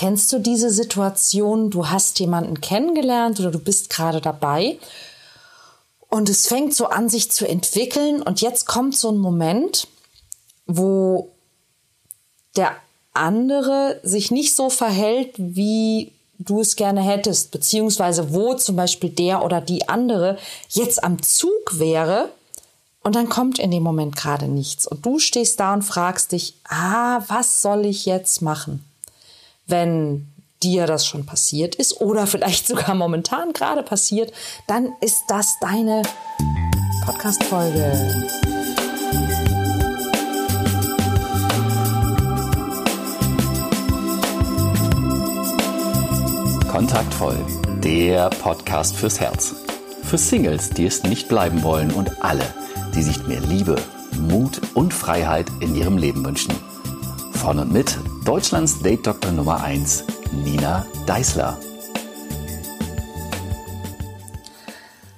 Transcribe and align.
Kennst 0.00 0.32
du 0.32 0.38
diese 0.38 0.70
Situation, 0.70 1.68
du 1.68 1.90
hast 1.90 2.20
jemanden 2.20 2.62
kennengelernt 2.62 3.38
oder 3.38 3.50
du 3.50 3.58
bist 3.58 3.90
gerade 3.90 4.22
dabei. 4.22 4.78
Und 6.08 6.30
es 6.30 6.46
fängt 6.46 6.74
so 6.74 6.86
an, 6.86 7.10
sich 7.10 7.30
zu 7.30 7.46
entwickeln. 7.46 8.22
Und 8.22 8.40
jetzt 8.40 8.64
kommt 8.64 8.96
so 8.96 9.10
ein 9.10 9.18
Moment, 9.18 9.88
wo 10.66 11.28
der 12.56 12.72
andere 13.12 14.00
sich 14.02 14.30
nicht 14.30 14.56
so 14.56 14.70
verhält, 14.70 15.34
wie 15.36 16.12
du 16.38 16.62
es 16.62 16.76
gerne 16.76 17.02
hättest, 17.02 17.50
beziehungsweise 17.50 18.32
wo 18.32 18.54
zum 18.54 18.76
Beispiel 18.76 19.10
der 19.10 19.44
oder 19.44 19.60
die 19.60 19.90
andere 19.90 20.38
jetzt 20.70 21.04
am 21.04 21.22
Zug 21.22 21.78
wäre. 21.78 22.30
Und 23.02 23.16
dann 23.16 23.28
kommt 23.28 23.58
in 23.58 23.70
dem 23.70 23.82
Moment 23.82 24.16
gerade 24.16 24.48
nichts. 24.48 24.86
Und 24.86 25.04
du 25.04 25.18
stehst 25.18 25.60
da 25.60 25.74
und 25.74 25.82
fragst 25.82 26.32
dich, 26.32 26.54
ah, 26.64 27.22
was 27.28 27.60
soll 27.60 27.84
ich 27.84 28.06
jetzt 28.06 28.40
machen? 28.40 28.82
Wenn 29.70 30.26
dir 30.64 30.88
das 30.88 31.06
schon 31.06 31.26
passiert 31.26 31.76
ist 31.76 32.00
oder 32.00 32.26
vielleicht 32.26 32.66
sogar 32.66 32.96
momentan 32.96 33.52
gerade 33.52 33.84
passiert, 33.84 34.32
dann 34.66 34.88
ist 35.00 35.22
das 35.28 35.54
deine 35.60 36.02
Podcast-Folge. 37.04 38.28
Kontaktvoll, 46.68 47.36
der 47.84 48.30
Podcast 48.30 48.96
fürs 48.96 49.20
Herz. 49.20 49.54
Für 50.02 50.18
Singles, 50.18 50.70
die 50.70 50.86
es 50.86 51.04
nicht 51.04 51.28
bleiben 51.28 51.62
wollen 51.62 51.92
und 51.92 52.24
alle, 52.24 52.44
die 52.96 53.02
sich 53.02 53.24
mehr 53.28 53.40
Liebe, 53.40 53.76
Mut 54.18 54.60
und 54.74 54.92
Freiheit 54.92 55.46
in 55.60 55.76
ihrem 55.76 55.96
Leben 55.96 56.24
wünschen. 56.24 56.54
Von 57.34 57.60
und 57.60 57.72
mit 57.72 57.96
Deutschlands 58.24 58.82
Date 58.82 59.06
Doktor 59.06 59.32
Nummer 59.32 59.62
1, 59.62 60.04
Nina 60.44 60.86
Deißler. 61.06 61.58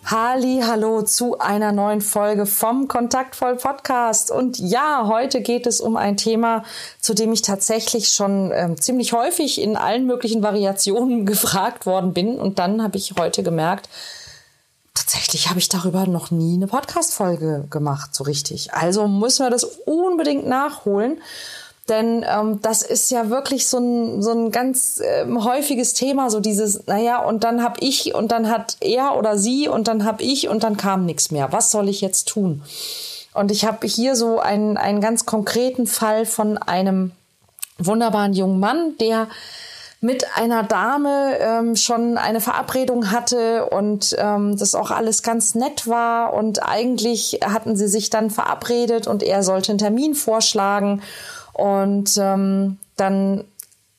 Halli, 0.04 0.62
hallo 0.64 1.02
zu 1.02 1.38
einer 1.40 1.72
neuen 1.72 2.00
Folge 2.00 2.46
vom 2.46 2.86
Kontaktvoll 2.86 3.56
Podcast. 3.56 4.30
Und 4.30 4.58
ja, 4.58 5.08
heute 5.08 5.40
geht 5.40 5.66
es 5.66 5.80
um 5.80 5.96
ein 5.96 6.16
Thema, 6.16 6.62
zu 7.00 7.12
dem 7.12 7.32
ich 7.32 7.42
tatsächlich 7.42 8.12
schon 8.12 8.52
ähm, 8.54 8.80
ziemlich 8.80 9.12
häufig 9.12 9.60
in 9.60 9.76
allen 9.76 10.06
möglichen 10.06 10.44
Variationen 10.44 11.26
gefragt 11.26 11.86
worden 11.86 12.12
bin. 12.12 12.38
Und 12.38 12.60
dann 12.60 12.84
habe 12.84 12.98
ich 12.98 13.14
heute 13.18 13.42
gemerkt, 13.42 13.88
tatsächlich 14.94 15.48
habe 15.48 15.58
ich 15.58 15.68
darüber 15.68 16.06
noch 16.06 16.30
nie 16.30 16.54
eine 16.54 16.68
Podcast-Folge 16.68 17.66
gemacht, 17.68 18.14
so 18.14 18.22
richtig. 18.22 18.72
Also 18.74 19.08
müssen 19.08 19.44
wir 19.44 19.50
das 19.50 19.64
unbedingt 19.64 20.46
nachholen. 20.46 21.20
Denn 21.88 22.24
ähm, 22.28 22.60
das 22.62 22.82
ist 22.82 23.10
ja 23.10 23.28
wirklich 23.28 23.66
so 23.66 23.78
ein, 23.78 24.22
so 24.22 24.30
ein 24.30 24.52
ganz 24.52 25.00
ähm, 25.04 25.44
häufiges 25.44 25.94
Thema, 25.94 26.30
so 26.30 26.38
dieses, 26.38 26.86
naja, 26.86 27.18
und 27.24 27.42
dann 27.42 27.62
hab 27.62 27.82
ich 27.82 28.14
und 28.14 28.30
dann 28.30 28.48
hat 28.48 28.76
er 28.80 29.16
oder 29.16 29.36
sie 29.36 29.68
und 29.68 29.88
dann 29.88 30.04
hab 30.04 30.20
ich 30.20 30.48
und 30.48 30.62
dann 30.62 30.76
kam 30.76 31.04
nichts 31.04 31.32
mehr. 31.32 31.50
Was 31.50 31.72
soll 31.72 31.88
ich 31.88 32.00
jetzt 32.00 32.28
tun? 32.28 32.62
Und 33.34 33.50
ich 33.50 33.64
habe 33.64 33.86
hier 33.86 34.14
so 34.14 34.38
einen, 34.38 34.76
einen 34.76 35.00
ganz 35.00 35.26
konkreten 35.26 35.86
Fall 35.86 36.24
von 36.24 36.56
einem 36.56 37.12
wunderbaren 37.78 38.32
jungen 38.32 38.60
Mann, 38.60 38.96
der 39.00 39.28
mit 40.00 40.26
einer 40.36 40.64
Dame 40.64 41.38
ähm, 41.40 41.76
schon 41.76 42.18
eine 42.18 42.40
Verabredung 42.40 43.10
hatte 43.10 43.66
und 43.66 44.14
ähm, 44.18 44.56
das 44.56 44.74
auch 44.74 44.90
alles 44.90 45.22
ganz 45.22 45.54
nett 45.54 45.86
war 45.86 46.34
und 46.34 46.62
eigentlich 46.62 47.38
hatten 47.44 47.76
sie 47.76 47.86
sich 47.86 48.10
dann 48.10 48.30
verabredet 48.30 49.06
und 49.06 49.22
er 49.22 49.42
sollte 49.44 49.72
einen 49.72 49.78
Termin 49.78 50.14
vorschlagen 50.14 51.02
und 51.52 52.16
ähm, 52.18 52.78
dann 52.96 53.44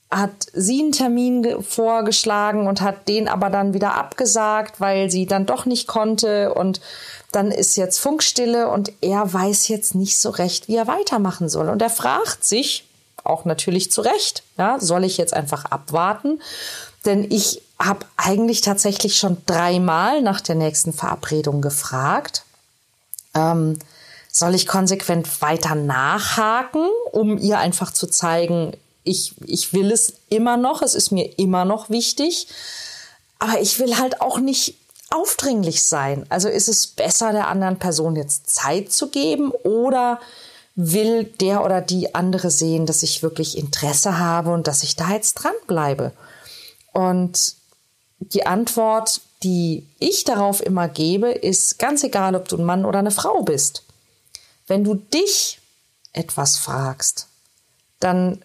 hat 0.09 0.47
sie 0.53 0.79
einen 0.81 0.91
Termin 0.91 1.63
vorgeschlagen 1.63 2.67
und 2.67 2.81
hat 2.81 3.07
den 3.07 3.27
aber 3.27 3.49
dann 3.49 3.73
wieder 3.73 3.95
abgesagt, 3.95 4.79
weil 4.79 5.09
sie 5.09 5.25
dann 5.25 5.45
doch 5.45 5.65
nicht 5.65 5.87
konnte. 5.87 6.53
Und 6.53 6.81
dann 7.31 7.51
ist 7.51 7.77
jetzt 7.77 7.97
Funkstille 7.99 8.69
und 8.69 8.91
er 9.01 9.33
weiß 9.33 9.67
jetzt 9.69 9.95
nicht 9.95 10.19
so 10.19 10.29
recht, 10.29 10.67
wie 10.67 10.75
er 10.75 10.87
weitermachen 10.87 11.49
soll. 11.49 11.69
Und 11.69 11.81
er 11.81 11.89
fragt 11.89 12.45
sich, 12.45 12.85
auch 13.23 13.45
natürlich 13.45 13.91
zu 13.91 14.01
Recht, 14.01 14.43
ja, 14.57 14.79
soll 14.79 15.03
ich 15.03 15.17
jetzt 15.17 15.33
einfach 15.33 15.65
abwarten? 15.65 16.41
Denn 17.05 17.29
ich 17.31 17.61
habe 17.79 18.05
eigentlich 18.17 18.61
tatsächlich 18.61 19.17
schon 19.17 19.37
dreimal 19.45 20.21
nach 20.21 20.41
der 20.41 20.55
nächsten 20.55 20.93
Verabredung 20.93 21.61
gefragt. 21.61 22.43
Ähm, 23.33 23.79
soll 24.33 24.55
ich 24.55 24.65
konsequent 24.65 25.41
weiter 25.41 25.75
nachhaken, 25.75 26.87
um 27.11 27.37
ihr 27.37 27.59
einfach 27.59 27.93
zu 27.93 28.07
zeigen, 28.07 28.75
ich, 29.03 29.35
ich 29.45 29.73
will 29.73 29.91
es 29.91 30.13
immer 30.29 30.57
noch, 30.57 30.81
es 30.81 30.95
ist 30.95 31.11
mir 31.11 31.37
immer 31.37 31.65
noch 31.65 31.89
wichtig, 31.91 32.47
aber 33.37 33.61
ich 33.61 33.79
will 33.79 33.97
halt 33.97 34.21
auch 34.21 34.39
nicht 34.39 34.75
aufdringlich 35.11 35.83
sein. 35.83 36.25
Also 36.29 36.49
ist 36.49 36.67
es 36.67 36.87
besser, 36.87 37.31
der 37.31 37.47
anderen 37.47 37.77
Person 37.77 38.15
jetzt 38.15 38.49
Zeit 38.49 38.91
zu 38.91 39.09
geben 39.09 39.51
oder 39.51 40.19
will 40.75 41.25
der 41.25 41.63
oder 41.63 41.81
die 41.81 42.15
andere 42.15 42.49
sehen, 42.49 42.87
dass 42.87 43.03
ich 43.03 43.21
wirklich 43.21 43.55
Interesse 43.55 44.17
habe 44.17 44.51
und 44.51 44.67
dass 44.67 44.81
ich 44.81 44.95
da 44.95 45.11
jetzt 45.11 45.35
dran 45.35 45.53
bleibe? 45.67 46.11
Und 46.91 47.53
die 48.17 48.47
Antwort, 48.47 49.21
die 49.43 49.85
ich 49.99 50.23
darauf 50.23 50.65
immer 50.65 50.87
gebe, 50.87 51.29
ist 51.29 51.77
ganz 51.77 52.03
egal, 52.03 52.33
ob 52.33 52.47
du 52.47 52.57
ein 52.57 52.63
Mann 52.63 52.85
oder 52.85 52.99
eine 52.99 53.11
Frau 53.11 53.43
bist. 53.43 53.83
Wenn 54.73 54.83
du 54.83 54.95
dich 54.95 55.59
etwas 56.13 56.57
fragst, 56.57 57.27
dann 57.99 58.41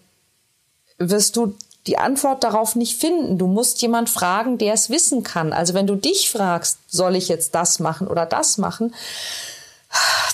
wirst 0.99 1.35
du 1.35 1.55
die 1.87 1.97
Antwort 1.97 2.43
darauf 2.43 2.75
nicht 2.75 2.99
finden. 2.99 3.39
Du 3.39 3.47
musst 3.47 3.81
jemand 3.81 4.11
fragen, 4.11 4.59
der 4.59 4.75
es 4.75 4.91
wissen 4.91 5.23
kann. 5.23 5.53
Also 5.53 5.73
wenn 5.73 5.87
du 5.87 5.95
dich 5.95 6.29
fragst, 6.29 6.77
soll 6.87 7.15
ich 7.15 7.29
jetzt 7.29 7.55
das 7.55 7.79
machen 7.79 8.05
oder 8.05 8.27
das 8.27 8.59
machen, 8.59 8.93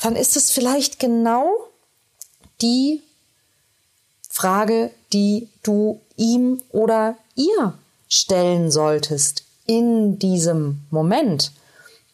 dann 0.04 0.18
ist 0.18 0.36
es 0.36 0.52
vielleicht 0.52 1.00
genau 1.00 1.50
die 2.62 3.02
Frage, 4.30 4.92
die 5.14 5.48
du 5.64 6.02
ihm 6.18 6.62
oder 6.72 7.16
ihr 7.36 7.74
stellen 8.10 8.70
solltest 8.70 9.46
in 9.66 10.20
diesem 10.20 10.82
Moment. 10.90 11.54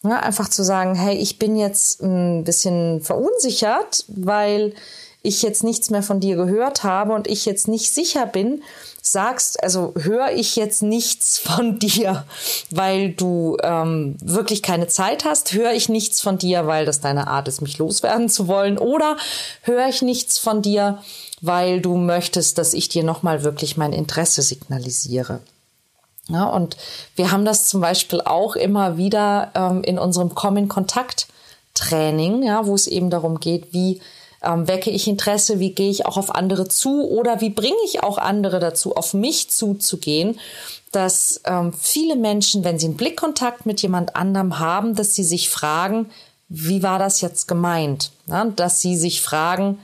Ja, 0.04 0.18
einfach 0.18 0.48
zu 0.48 0.64
sagen, 0.64 0.96
hey, 0.96 1.16
ich 1.16 1.38
bin 1.38 1.56
jetzt 1.56 2.02
ein 2.02 2.42
bisschen 2.42 3.02
verunsichert, 3.02 4.04
weil 4.08 4.74
ich 5.22 5.42
jetzt 5.42 5.62
nichts 5.62 5.90
mehr 5.90 6.02
von 6.02 6.18
dir 6.18 6.34
gehört 6.34 6.82
habe 6.82 7.12
und 7.12 7.28
ich 7.28 7.46
jetzt 7.46 7.68
nicht 7.68 7.94
sicher 7.94 8.26
bin, 8.26 8.62
sagst, 9.00 9.62
also 9.62 9.94
höre 9.96 10.32
ich 10.32 10.56
jetzt 10.56 10.82
nichts 10.82 11.38
von 11.44 11.78
dir, 11.78 12.24
weil 12.70 13.10
du 13.12 13.56
ähm, 13.62 14.16
wirklich 14.20 14.62
keine 14.62 14.88
Zeit 14.88 15.24
hast, 15.24 15.52
höre 15.52 15.72
ich 15.72 15.88
nichts 15.88 16.20
von 16.20 16.38
dir, 16.38 16.66
weil 16.66 16.84
das 16.84 17.00
deine 17.00 17.28
Art 17.28 17.46
ist, 17.48 17.60
mich 17.60 17.78
loswerden 17.78 18.28
zu 18.28 18.48
wollen, 18.48 18.78
oder 18.78 19.16
höre 19.62 19.88
ich 19.88 20.02
nichts 20.02 20.38
von 20.38 20.62
dir, 20.62 21.02
weil 21.40 21.80
du 21.80 21.96
möchtest, 21.96 22.58
dass 22.58 22.72
ich 22.72 22.88
dir 22.88 23.04
nochmal 23.04 23.44
wirklich 23.44 23.76
mein 23.76 23.92
Interesse 23.92 24.42
signalisiere. 24.42 25.40
Ja, 26.28 26.44
und 26.44 26.76
wir 27.16 27.32
haben 27.32 27.44
das 27.44 27.66
zum 27.66 27.80
Beispiel 27.80 28.20
auch 28.20 28.54
immer 28.54 28.96
wieder 28.96 29.50
ähm, 29.54 29.82
in 29.82 29.98
unserem 29.98 30.34
Common 30.34 30.68
Kontakt 30.68 31.26
Training, 31.74 32.42
ja, 32.42 32.66
wo 32.66 32.74
es 32.74 32.86
eben 32.86 33.10
darum 33.10 33.40
geht, 33.40 33.72
wie 33.72 34.00
ähm, 34.42 34.68
wecke 34.68 34.90
ich 34.90 35.08
Interesse, 35.08 35.58
wie 35.58 35.72
gehe 35.72 35.90
ich 35.90 36.06
auch 36.06 36.16
auf 36.16 36.34
andere 36.34 36.68
zu 36.68 37.08
oder 37.08 37.40
wie 37.40 37.50
bringe 37.50 37.76
ich 37.84 38.02
auch 38.02 38.18
andere 38.18 38.60
dazu, 38.60 38.94
auf 38.94 39.14
mich 39.14 39.50
zuzugehen, 39.50 40.38
dass 40.90 41.40
ähm, 41.44 41.72
viele 41.72 42.16
Menschen, 42.16 42.64
wenn 42.64 42.78
sie 42.78 42.86
einen 42.86 42.96
Blickkontakt 42.96 43.66
mit 43.66 43.80
jemand 43.82 44.14
anderem 44.14 44.58
haben, 44.58 44.94
dass 44.94 45.14
sie 45.14 45.24
sich 45.24 45.48
fragen, 45.48 46.10
wie 46.48 46.82
war 46.82 46.98
das 46.98 47.20
jetzt 47.22 47.48
gemeint? 47.48 48.10
Ja, 48.26 48.44
dass 48.44 48.80
sie 48.80 48.96
sich 48.96 49.22
fragen, 49.22 49.78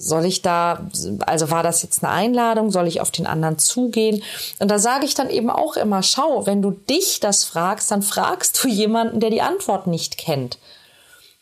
soll 0.00 0.24
ich 0.24 0.40
da, 0.40 0.88
also 1.26 1.50
war 1.50 1.62
das 1.62 1.82
jetzt 1.82 2.02
eine 2.02 2.12
Einladung, 2.12 2.70
soll 2.70 2.88
ich 2.88 3.02
auf 3.02 3.10
den 3.10 3.26
anderen 3.26 3.58
zugehen? 3.58 4.22
Und 4.58 4.70
da 4.70 4.78
sage 4.78 5.04
ich 5.04 5.14
dann 5.14 5.28
eben 5.28 5.50
auch 5.50 5.76
immer, 5.76 6.02
schau, 6.02 6.46
wenn 6.46 6.62
du 6.62 6.70
dich 6.70 7.20
das 7.20 7.44
fragst, 7.44 7.90
dann 7.90 8.02
fragst 8.02 8.64
du 8.64 8.68
jemanden, 8.68 9.20
der 9.20 9.28
die 9.28 9.42
Antwort 9.42 9.86
nicht 9.86 10.16
kennt. 10.16 10.58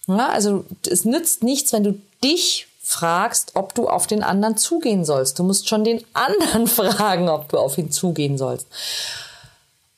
Ja, 0.08 0.28
also 0.28 0.64
es 0.90 1.04
nützt 1.04 1.44
nichts, 1.44 1.72
wenn 1.72 1.84
du 1.84 2.00
dich 2.24 2.66
fragst, 2.82 3.52
ob 3.54 3.74
du 3.74 3.88
auf 3.88 4.06
den 4.06 4.24
anderen 4.24 4.56
zugehen 4.56 5.04
sollst. 5.04 5.38
Du 5.38 5.44
musst 5.44 5.68
schon 5.68 5.84
den 5.84 6.04
anderen 6.12 6.66
fragen, 6.66 7.28
ob 7.28 7.48
du 7.50 7.58
auf 7.58 7.78
ihn 7.78 7.92
zugehen 7.92 8.38
sollst. 8.38 8.66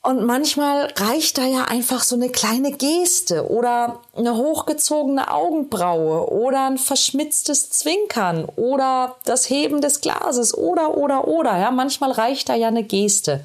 Und 0.02 0.24
manchmal 0.24 0.90
reicht 0.96 1.36
da 1.36 1.44
ja 1.44 1.64
einfach 1.64 2.02
so 2.02 2.16
eine 2.16 2.30
kleine 2.30 2.72
Geste 2.72 3.50
oder 3.50 4.00
eine 4.16 4.34
hochgezogene 4.34 5.30
Augenbraue 5.30 6.30
oder 6.32 6.68
ein 6.68 6.78
verschmitztes 6.78 7.68
Zwinkern 7.68 8.46
oder 8.56 9.16
das 9.26 9.50
Heben 9.50 9.82
des 9.82 10.00
Glases 10.00 10.56
oder, 10.56 10.96
oder, 10.96 11.28
oder. 11.28 11.58
Ja, 11.58 11.70
manchmal 11.70 12.12
reicht 12.12 12.48
da 12.48 12.54
ja 12.54 12.68
eine 12.68 12.84
Geste. 12.84 13.44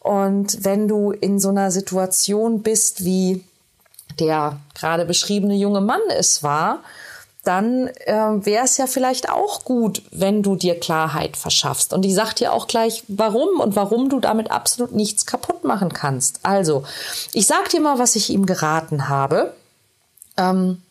Und 0.00 0.64
wenn 0.64 0.88
du 0.88 1.10
in 1.10 1.38
so 1.38 1.50
einer 1.50 1.70
Situation 1.70 2.62
bist, 2.62 3.04
wie 3.04 3.44
der 4.18 4.58
gerade 4.74 5.04
beschriebene 5.04 5.56
junge 5.56 5.82
Mann 5.82 6.00
es 6.08 6.42
war, 6.42 6.78
dann 7.46 7.88
äh, 8.06 8.14
wäre 8.14 8.64
es 8.64 8.76
ja 8.76 8.86
vielleicht 8.86 9.30
auch 9.30 9.64
gut, 9.64 10.02
wenn 10.10 10.42
du 10.42 10.56
dir 10.56 10.78
Klarheit 10.78 11.36
verschaffst. 11.36 11.92
Und 11.92 12.04
ich 12.04 12.14
sag 12.14 12.34
dir 12.34 12.52
auch 12.52 12.66
gleich, 12.66 13.04
warum 13.08 13.60
und 13.60 13.76
warum 13.76 14.08
du 14.08 14.18
damit 14.18 14.50
absolut 14.50 14.92
nichts 14.92 15.26
kaputt 15.26 15.64
machen 15.64 15.92
kannst. 15.92 16.40
Also, 16.42 16.84
ich 17.32 17.46
sag 17.46 17.68
dir 17.68 17.80
mal, 17.80 17.98
was 17.98 18.16
ich 18.16 18.30
ihm 18.30 18.46
geraten 18.46 19.08
habe. 19.08 19.54
Ähm, 20.36 20.82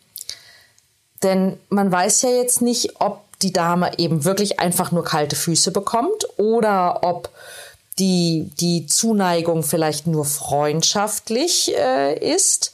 denn 1.22 1.58
man 1.68 1.92
weiß 1.92 2.22
ja 2.22 2.30
jetzt 2.30 2.62
nicht, 2.62 3.00
ob 3.00 3.22
die 3.42 3.52
Dame 3.52 3.98
eben 3.98 4.24
wirklich 4.24 4.58
einfach 4.58 4.92
nur 4.92 5.04
kalte 5.04 5.36
Füße 5.36 5.72
bekommt 5.72 6.26
oder 6.38 7.02
ob 7.02 7.28
die, 7.98 8.50
die 8.60 8.86
Zuneigung 8.86 9.62
vielleicht 9.62 10.06
nur 10.06 10.24
freundschaftlich 10.24 11.74
äh, 11.76 12.18
ist 12.18 12.72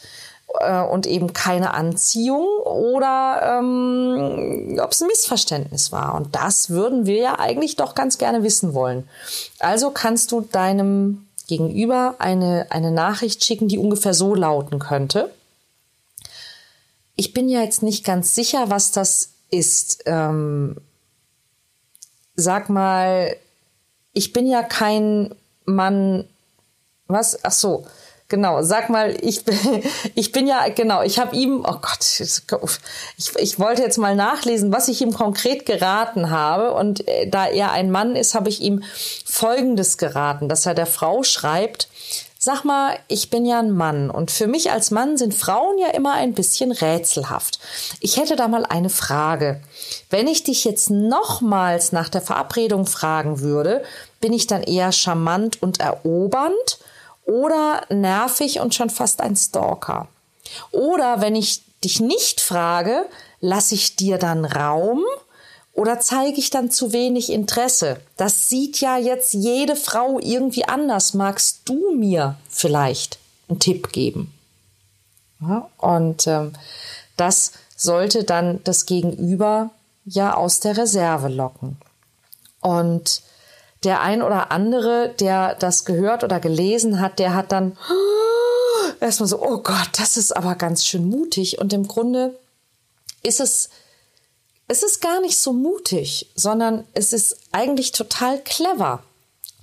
äh, 0.61 0.81
und 0.83 1.07
eben 1.07 1.33
keine 1.33 1.75
Anziehung 1.75 2.47
oder 2.65 3.59
ähm, 3.61 4.79
ob 4.83 4.93
es 4.93 5.03
ein 5.03 5.09
Missverständnis 5.09 5.93
war. 5.93 6.15
Und 6.15 6.35
das 6.35 6.71
würden 6.71 7.07
wir 7.07 7.17
ja 7.17 7.39
eigentlich 7.39 7.77
doch 7.77 7.95
ganz 7.95 8.19
gerne 8.19 8.43
wissen 8.43 8.75
wollen. 8.75 9.09
Also 9.59 9.91
kannst 9.91 10.33
du 10.33 10.41
deinem 10.41 11.27
Gegenüber 11.47 12.15
eine, 12.19 12.67
eine 12.71 12.91
Nachricht 12.91 13.45
schicken, 13.45 13.69
die 13.69 13.79
ungefähr 13.79 14.15
so 14.15 14.35
lauten 14.35 14.79
könnte. 14.79 15.31
Ich 17.17 17.33
bin 17.33 17.49
ja 17.49 17.63
jetzt 17.63 17.83
nicht 17.83 18.05
ganz 18.05 18.35
sicher, 18.35 18.71
was 18.71 18.91
das 18.91 19.31
ist. 19.51 20.03
Ähm, 20.07 20.77
sag 22.35 22.69
mal, 22.69 23.37
ich 24.13 24.33
bin 24.33 24.47
ja 24.47 24.63
kein 24.63 25.35
Mann. 25.65 26.29
Was? 27.07 27.45
Ach 27.45 27.53
so. 27.53 27.87
Genau, 28.33 28.63
sag 28.63 28.89
mal, 28.89 29.15
ich 29.21 29.45
bin, 29.45 29.59
ich 30.15 30.33
bin 30.33 30.47
ja, 30.47 30.67
genau, 30.69 31.03
ich 31.03 31.19
habe 31.19 31.37
ihm, 31.37 31.67
oh 31.69 31.77
Gott, 31.83 32.19
ich, 33.19 33.37
ich 33.37 33.59
wollte 33.59 33.83
jetzt 33.83 33.99
mal 33.99 34.17
nachlesen, 34.17 34.73
was 34.73 34.89
ich 34.89 35.03
ihm 35.03 35.13
konkret 35.13 35.67
geraten 35.67 36.31
habe. 36.31 36.73
Und 36.73 37.07
äh, 37.07 37.29
da 37.29 37.47
er 37.47 37.73
ein 37.73 37.91
Mann 37.91 38.17
ist, 38.17 38.35
habe 38.35 38.49
ich 38.49 38.63
ihm 38.63 38.85
Folgendes 39.27 39.99
geraten, 39.99 40.49
dass 40.49 40.65
er 40.65 40.73
der 40.73 40.87
Frau 40.87 41.23
schreibt, 41.23 41.89
Sag 42.39 42.65
mal, 42.65 42.97
ich 43.07 43.29
bin 43.29 43.45
ja 43.45 43.59
ein 43.61 43.71
Mann 43.71 44.11
und 44.11 44.31
für 44.33 44.49
mich 44.49 44.73
als 44.73 44.91
Mann 44.91 45.17
sind 45.17 45.33
Frauen 45.33 45.79
ja 45.79 45.89
immer 45.89 46.15
ein 46.15 46.33
bisschen 46.33 46.73
rätselhaft. 46.73 47.61
Ich 48.01 48.17
hätte 48.17 48.35
da 48.35 48.49
mal 48.49 48.65
eine 48.65 48.91
Frage. 48.91 49.61
Wenn 50.11 50.27
ich 50.27 50.43
dich 50.43 50.65
jetzt 50.65 50.91
nochmals 50.91 51.93
nach 51.93 52.09
der 52.09 52.23
Verabredung 52.23 52.87
fragen 52.87 53.41
würde, 53.41 53.85
bin 54.21 54.33
ich 54.33 54.49
dann 54.49 54.65
eher 54.65 54.91
charmant 54.91 55.63
und 55.63 55.81
erobernd 55.81 56.79
oder 57.25 57.83
nervig 57.89 58.61
und 58.61 58.75
schon 58.75 58.91
fast 58.91 59.21
ein 59.21 59.37
Stalker? 59.37 60.09
Oder 60.71 61.21
wenn 61.21 61.37
ich 61.37 61.63
dich 61.85 62.01
nicht 62.01 62.41
frage, 62.41 63.07
lasse 63.41 63.75
ich 63.75 63.97
dir 63.97 64.19
dann 64.19 64.45
Raum 64.45 65.03
oder 65.73 66.01
zeige 66.01 66.39
ich 66.39 66.51
dann 66.51 66.71
zu 66.71 66.93
wenig 66.93 67.33
Interesse? 67.33 68.01
Das 68.17 68.49
sieht 68.49 68.81
ja 68.81 68.99
jetzt 68.99 69.33
jede 69.33 69.77
Frau 69.77 70.19
irgendwie 70.21 70.67
anders. 70.67 71.15
Magst 71.15 71.61
du 71.65 71.95
mir 71.95 72.37
vielleicht 72.49 73.19
einen 73.49 73.59
Tipp 73.59 73.93
geben? 73.93 74.33
Ja, 75.41 75.69
und 75.79 76.27
ähm, 76.27 76.53
das 77.17 77.53
sollte 77.77 78.25
dann 78.25 78.63
das 78.65 78.87
Gegenüber 78.87 79.71
ja 80.05 80.35
aus 80.35 80.61
der 80.61 80.77
Reserve 80.77 81.29
locken. 81.29 81.79
Und 82.61 83.23
der 83.85 84.01
ein 84.01 84.23
oder 84.23 84.51
andere, 84.53 85.15
der 85.21 85.55
das 85.57 85.85
gehört 85.85 86.25
oder 86.25 86.41
gelesen 86.41 87.01
hat, 87.01 87.19
der 87.19 87.35
hat 87.35 87.53
dann 87.53 87.77
erstmal 89.01 89.29
so, 89.29 89.43
oh 89.43 89.59
Gott, 89.59 89.91
das 89.99 90.17
ist 90.17 90.37
aber 90.37 90.55
ganz 90.55 90.87
schön 90.87 91.09
mutig. 91.09 91.59
Und 91.59 91.73
im 91.73 91.89
Grunde 91.89 92.39
ist 93.23 93.41
es 93.41 93.71
es 94.73 94.83
ist 94.83 95.03
gar 95.03 95.21
nicht 95.21 95.39
so 95.39 95.53
mutig, 95.53 96.31
sondern 96.35 96.87
es 96.95 97.13
ist 97.13 97.37
eigentlich 97.53 97.93
total 97.93 98.41
clever. 98.43 99.03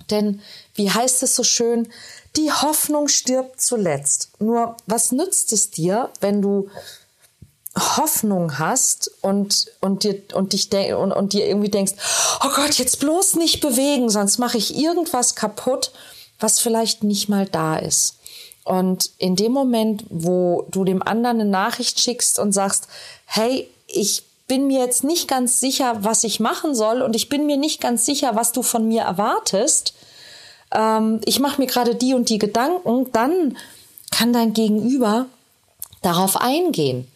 Denn, 0.08 0.40
wie 0.74 0.90
heißt 0.90 1.24
es 1.24 1.34
so 1.34 1.42
schön, 1.42 1.88
die 2.36 2.52
Hoffnung 2.52 3.08
stirbt 3.08 3.60
zuletzt. 3.60 4.30
Nur, 4.38 4.76
was 4.86 5.10
nützt 5.10 5.52
es 5.52 5.70
dir, 5.70 6.10
wenn 6.20 6.42
du 6.42 6.68
Hoffnung 7.76 8.58
hast 8.58 9.10
und, 9.20 9.66
und, 9.80 10.02
dir, 10.02 10.22
und, 10.34 10.52
dich 10.52 10.70
und, 10.94 11.12
und 11.12 11.32
dir 11.32 11.46
irgendwie 11.46 11.70
denkst, 11.70 11.92
oh 12.44 12.48
Gott, 12.54 12.74
jetzt 12.74 12.98
bloß 13.00 13.36
nicht 13.36 13.60
bewegen, 13.60 14.10
sonst 14.10 14.38
mache 14.38 14.58
ich 14.58 14.76
irgendwas 14.76 15.36
kaputt, 15.36 15.92
was 16.40 16.58
vielleicht 16.58 17.04
nicht 17.04 17.28
mal 17.28 17.46
da 17.46 17.76
ist. 17.76 18.16
Und 18.64 19.10
in 19.18 19.36
dem 19.36 19.52
Moment, 19.52 20.04
wo 20.10 20.66
du 20.70 20.84
dem 20.84 21.02
anderen 21.02 21.40
eine 21.40 21.50
Nachricht 21.50 22.00
schickst 22.00 22.38
und 22.38 22.52
sagst, 22.52 22.88
hey, 23.26 23.68
ich 23.86 24.24
bin 24.46 24.66
mir 24.66 24.80
jetzt 24.80 25.04
nicht 25.04 25.28
ganz 25.28 25.60
sicher, 25.60 25.98
was 26.00 26.24
ich 26.24 26.40
machen 26.40 26.74
soll 26.74 27.02
und 27.02 27.14
ich 27.14 27.28
bin 27.28 27.46
mir 27.46 27.56
nicht 27.56 27.80
ganz 27.80 28.04
sicher, 28.04 28.34
was 28.34 28.52
du 28.52 28.62
von 28.62 28.86
mir 28.88 29.02
erwartest. 29.02 29.94
Ähm, 30.72 31.20
ich 31.24 31.38
mache 31.38 31.60
mir 31.60 31.68
gerade 31.68 31.94
die 31.94 32.14
und 32.14 32.28
die 32.28 32.38
Gedanken, 32.38 33.12
dann 33.12 33.56
kann 34.10 34.32
dein 34.32 34.52
Gegenüber 34.52 35.26
darauf 36.02 36.36
eingehen. 36.36 37.09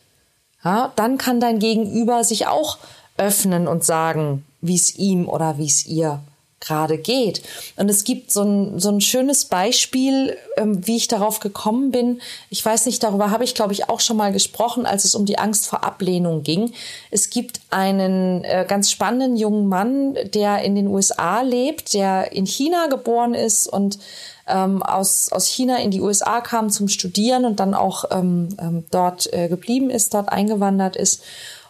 Ja, 0.65 0.93
dann 0.97 1.19
kann 1.19 1.41
dein 1.41 1.59
Gegenüber 1.59 2.25
sich 2.25 2.47
auch 2.47 2.79
öffnen 3.17 3.69
und 3.69 3.85
sagen, 3.85 4.45
wie 4.61 4.75
es 4.75 4.97
ihm 4.97 5.29
oder 5.29 5.59
wie 5.59 5.67
es 5.67 5.87
ihr 5.87 6.21
gerade 6.65 6.99
geht. 6.99 7.43
Und 7.77 7.91
es 7.91 8.05
gibt 8.05 8.33
so 8.33 8.43
ein, 8.43 8.81
so 8.81 8.89
ein 8.89 9.01
schönes 9.01 9.45
Beispiel, 9.45 10.37
ähm, 10.57 10.87
wie 10.87 10.97
ich 10.97 11.09
darauf 11.09 11.41
gekommen 11.41 11.91
bin. 11.91 12.21
Ich 12.51 12.65
weiß 12.65 12.87
nicht, 12.87 13.03
darüber 13.03 13.31
habe 13.31 13.45
ich, 13.45 13.55
glaube 13.55 13.73
ich, 13.73 13.89
auch 13.89 14.01
schon 14.01 14.17
mal 14.17 14.33
gesprochen, 14.33 14.87
als 14.87 15.05
es 15.05 15.15
um 15.15 15.27
die 15.27 15.39
Angst 15.39 15.67
vor 15.67 15.85
Ablehnung 15.85 16.43
ging. 16.43 16.73
Es 17.11 17.31
gibt 17.31 17.61
einen 17.71 18.45
äh, 18.45 18.65
ganz 18.67 18.91
spannenden 18.91 19.37
jungen 19.37 19.69
Mann, 19.69 20.17
der 20.33 20.63
in 20.63 20.75
den 20.75 20.87
USA 20.87 21.43
lebt, 21.43 21.93
der 21.93 22.33
in 22.33 22.47
China 22.47 22.87
geboren 22.87 23.35
ist 23.35 23.67
und 23.67 23.99
ähm, 24.47 24.83
aus, 24.83 25.31
aus 25.33 25.47
China 25.47 25.79
in 25.79 25.91
die 25.91 26.01
USA 26.01 26.41
kam 26.41 26.71
zum 26.71 26.89
Studieren 26.89 27.45
und 27.45 27.61
dann 27.61 27.75
auch 27.75 28.05
ähm, 28.11 28.49
ähm, 28.61 28.85
dort 28.91 29.33
äh, 29.33 29.49
geblieben 29.49 29.91
ist, 29.91 30.15
dort 30.15 30.29
eingewandert 30.29 30.97
ist. 30.97 31.23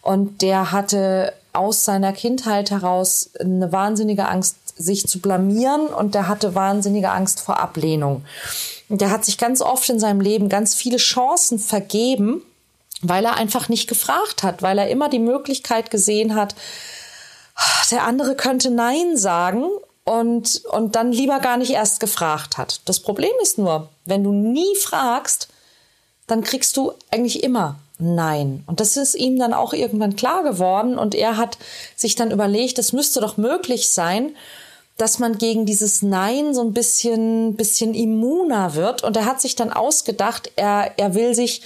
Und 0.02 0.42
der 0.42 0.72
hatte 0.72 1.32
aus 1.52 1.84
seiner 1.84 2.12
Kindheit 2.12 2.70
heraus 2.70 3.30
eine 3.38 3.70
wahnsinnige 3.72 4.28
Angst 4.28 4.56
sich 4.76 5.06
zu 5.06 5.20
blamieren 5.20 5.86
und 5.86 6.14
der 6.14 6.26
hatte 6.26 6.54
wahnsinnige 6.54 7.10
Angst 7.10 7.40
vor 7.40 7.60
Ablehnung. 7.60 8.24
Und 8.88 9.00
der 9.00 9.10
hat 9.10 9.24
sich 9.24 9.38
ganz 9.38 9.62
oft 9.62 9.88
in 9.88 10.00
seinem 10.00 10.20
Leben 10.20 10.48
ganz 10.48 10.74
viele 10.74 10.96
Chancen 10.96 11.60
vergeben, 11.60 12.42
weil 13.02 13.24
er 13.24 13.36
einfach 13.36 13.68
nicht 13.68 13.88
gefragt 13.88 14.42
hat, 14.42 14.62
weil 14.62 14.78
er 14.78 14.88
immer 14.88 15.08
die 15.08 15.20
Möglichkeit 15.20 15.90
gesehen 15.90 16.34
hat, 16.34 16.56
der 17.90 18.02
andere 18.02 18.34
könnte 18.34 18.70
Nein 18.70 19.16
sagen 19.16 19.66
und, 20.04 20.62
und 20.70 20.96
dann 20.96 21.12
lieber 21.12 21.40
gar 21.40 21.56
nicht 21.56 21.70
erst 21.70 22.00
gefragt 22.00 22.58
hat. 22.58 22.80
Das 22.84 23.00
Problem 23.00 23.32
ist 23.42 23.58
nur, 23.58 23.88
wenn 24.04 24.22
du 24.22 24.32
nie 24.32 24.76
fragst, 24.76 25.48
dann 26.26 26.42
kriegst 26.42 26.76
du 26.76 26.92
eigentlich 27.10 27.42
immer 27.42 27.76
Nein. 27.98 28.64
Und 28.66 28.80
das 28.80 28.96
ist 28.96 29.14
ihm 29.14 29.38
dann 29.38 29.54
auch 29.54 29.72
irgendwann 29.72 30.16
klar 30.16 30.42
geworden 30.42 30.98
und 30.98 31.14
er 31.14 31.36
hat 31.36 31.58
sich 31.94 32.16
dann 32.16 32.32
überlegt, 32.32 32.78
es 32.78 32.92
müsste 32.92 33.20
doch 33.20 33.36
möglich 33.36 33.88
sein, 33.88 34.34
dass 34.96 35.18
man 35.18 35.38
gegen 35.38 35.64
dieses 35.64 36.02
Nein 36.02 36.54
so 36.54 36.62
ein 36.62 36.72
bisschen, 36.72 37.54
bisschen 37.54 37.94
immuner 37.94 38.74
wird. 38.74 39.04
Und 39.04 39.16
er 39.16 39.26
hat 39.26 39.40
sich 39.40 39.54
dann 39.54 39.72
ausgedacht, 39.72 40.50
er, 40.56 40.92
er 40.96 41.14
will 41.14 41.34
sich 41.34 41.62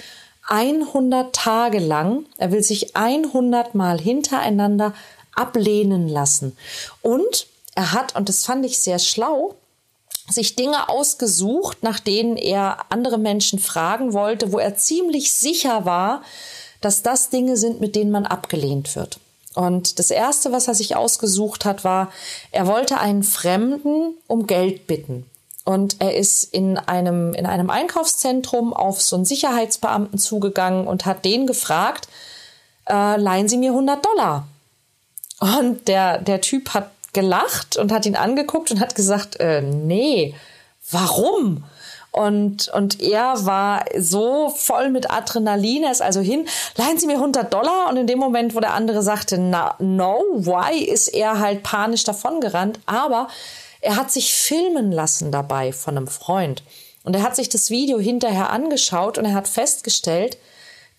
100 0.47 1.33
Tage 1.33 1.79
lang, 1.79 2.25
er 2.37 2.51
will 2.51 2.63
sich 2.63 2.95
100 2.95 3.75
Mal 3.75 3.99
hintereinander 3.99 4.93
ablehnen 5.35 6.07
lassen. 6.07 6.57
Und 7.01 7.47
er 7.79 7.93
hat, 7.93 8.13
und 8.17 8.27
das 8.27 8.45
fand 8.45 8.65
ich 8.65 8.79
sehr 8.79 8.99
schlau, 8.99 9.55
sich 10.29 10.57
Dinge 10.57 10.89
ausgesucht, 10.89 11.81
nach 11.81 12.01
denen 12.01 12.35
er 12.35 12.79
andere 12.89 13.17
Menschen 13.17 13.57
fragen 13.57 14.11
wollte, 14.11 14.51
wo 14.51 14.59
er 14.59 14.75
ziemlich 14.75 15.33
sicher 15.33 15.85
war, 15.85 16.21
dass 16.81 17.03
das 17.03 17.29
Dinge 17.29 17.55
sind, 17.55 17.79
mit 17.79 17.95
denen 17.95 18.11
man 18.11 18.25
abgelehnt 18.25 18.97
wird. 18.97 19.19
Und 19.55 19.97
das 19.97 20.11
Erste, 20.11 20.51
was 20.51 20.67
er 20.67 20.75
sich 20.75 20.97
ausgesucht 20.97 21.63
hat, 21.63 21.85
war, 21.85 22.11
er 22.51 22.67
wollte 22.67 22.99
einen 22.99 23.23
Fremden 23.23 24.13
um 24.27 24.45
Geld 24.45 24.85
bitten. 24.85 25.25
Und 25.63 26.01
er 26.01 26.15
ist 26.17 26.43
in 26.43 26.77
einem, 26.77 27.33
in 27.33 27.45
einem 27.45 27.69
Einkaufszentrum 27.69 28.73
auf 28.73 29.01
so 29.01 29.15
einen 29.15 29.25
Sicherheitsbeamten 29.25 30.19
zugegangen 30.19 30.85
und 30.85 31.05
hat 31.05 31.23
den 31.23 31.47
gefragt, 31.47 32.09
äh, 32.89 33.15
leihen 33.15 33.47
Sie 33.47 33.57
mir 33.57 33.71
100 33.71 34.05
Dollar. 34.05 34.47
Und 35.39 35.87
der, 35.87 36.17
der 36.17 36.41
Typ 36.41 36.73
hat 36.73 36.91
gelacht 37.13 37.77
und 37.77 37.91
hat 37.91 38.05
ihn 38.05 38.15
angeguckt 38.15 38.71
und 38.71 38.79
hat 38.79 38.95
gesagt, 38.95 39.39
äh, 39.39 39.61
nee, 39.61 40.35
warum? 40.91 41.63
Und, 42.11 42.69
und 42.69 43.01
er 43.01 43.45
war 43.45 43.85
so 43.97 44.49
voll 44.49 44.89
mit 44.89 45.11
Adrenalin, 45.11 45.83
er 45.83 45.91
ist 45.91 46.01
also 46.01 46.21
hin, 46.21 46.47
leihen 46.75 46.97
Sie 46.97 47.05
mir 47.05 47.17
100 47.17 47.53
Dollar. 47.53 47.87
Und 47.89 47.97
in 47.97 48.07
dem 48.07 48.17
Moment, 48.17 48.55
wo 48.55 48.59
der 48.59 48.73
andere 48.73 49.03
sagte, 49.03 49.37
na, 49.37 49.75
no, 49.79 50.23
why, 50.33 50.83
ist 50.83 51.07
er 51.09 51.39
halt 51.39 51.61
panisch 51.61 52.03
davongerannt. 52.03 52.79
Aber 52.87 53.27
er 53.81 53.95
hat 53.95 54.11
sich 54.11 54.33
filmen 54.33 54.91
lassen 54.91 55.31
dabei 55.31 55.71
von 55.71 55.97
einem 55.97 56.07
Freund. 56.07 56.63
Und 57.03 57.15
er 57.15 57.21
hat 57.21 57.35
sich 57.35 57.49
das 57.49 57.69
Video 57.69 57.99
hinterher 57.99 58.49
angeschaut 58.49 59.17
und 59.17 59.25
er 59.25 59.33
hat 59.33 59.47
festgestellt, 59.47 60.37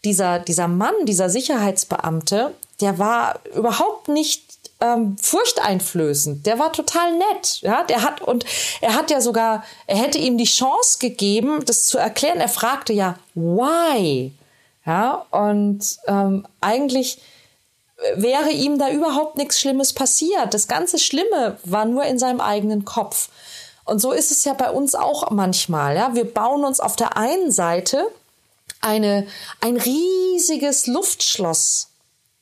dieser, 0.05 0.39
dieser 0.39 0.67
Mann, 0.67 0.95
dieser 1.05 1.29
Sicherheitsbeamte, 1.29 2.55
der 2.81 2.99
war 2.99 3.41
überhaupt 3.55 4.09
nicht 4.09 4.50
ähm, 4.81 5.17
furchteinflößend. 5.21 6.47
Der 6.47 6.59
war 6.59 6.73
total 6.73 7.17
nett. 7.17 7.61
Ja, 7.61 7.85
der 7.85 8.03
hat 8.03 8.21
und 8.21 8.45
er 8.81 8.95
hat 8.95 9.11
ja 9.11 9.21
sogar, 9.21 9.65
er 9.87 9.97
hätte 9.97 10.19
ihm 10.19 10.39
die 10.39 10.45
Chance 10.45 10.99
gegeben, 10.99 11.65
das 11.65 11.87
zu 11.87 11.99
erklären. 11.99 12.41
Er 12.41 12.49
fragte 12.49 12.93
ja, 12.93 13.17
why? 13.35 14.33
Ja, 14.87 15.27
und 15.31 15.99
ähm, 16.07 16.47
eigentlich 16.61 17.21
wäre 18.15 18.51
ihm 18.51 18.79
da 18.79 18.91
überhaupt 18.91 19.37
nichts 19.37 19.61
Schlimmes 19.61 19.93
passiert. 19.93 20.55
Das 20.55 20.69
ganze 20.69 20.99
Schlimme 20.99 21.59
war 21.65 21.85
nur 21.85 22.05
in 22.05 22.19
seinem 22.19 22.41
eigenen 22.41 22.85
Kopf. 22.85 23.29
Und 23.85 24.01
so 24.01 24.13
ist 24.13 24.31
es 24.31 24.45
ja 24.45 24.55
bei 24.55 24.71
uns 24.71 24.95
auch 24.95 25.31
manchmal. 25.31 25.97
Ja, 25.97 26.15
wir 26.15 26.25
bauen 26.25 26.65
uns 26.65 26.81
auf 26.81 26.97
der 26.97 27.17
einen 27.17 27.51
Seite 27.51 28.07
eine, 28.81 29.27
ein 29.61 29.77
riesiges 29.77 30.87
Luftschloss 30.87 31.89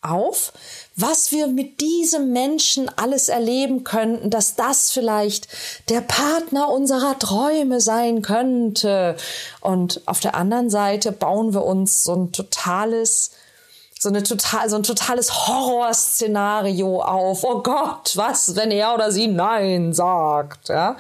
auf, 0.01 0.53
was 1.01 1.31
wir 1.31 1.47
mit 1.47 1.81
diesem 1.81 2.33
Menschen 2.33 2.91
alles 2.97 3.29
erleben 3.29 3.85
könnten, 3.85 4.31
dass 4.31 4.57
das 4.57 4.91
vielleicht 4.91 5.47
der 5.89 6.01
Partner 6.01 6.69
unserer 6.69 7.17
Träume 7.19 7.81
sein 7.81 8.21
könnte. 8.21 9.17
Und 9.61 10.03
auf 10.07 10.19
der 10.19 10.35
anderen 10.35 10.71
Seite 10.71 11.13
bauen 11.13 11.55
wir 11.55 11.65
uns 11.65 12.03
so 12.03 12.15
ein 12.15 12.33
totales 12.33 13.31
so 13.99 14.09
eine 14.09 14.23
total, 14.23 14.71
so 14.71 14.77
ein 14.77 14.85
totales 14.85 15.49
Horrorszenario 15.49 17.03
auf. 17.03 17.43
Oh 17.43 17.63
Gott, 17.63 18.13
was, 18.17 18.55
wenn 18.55 18.71
er 18.71 18.95
oder 18.95 19.11
sie 19.11 19.27
Nein 19.27 19.93
sagt, 19.93 20.69
ja? 20.69 20.97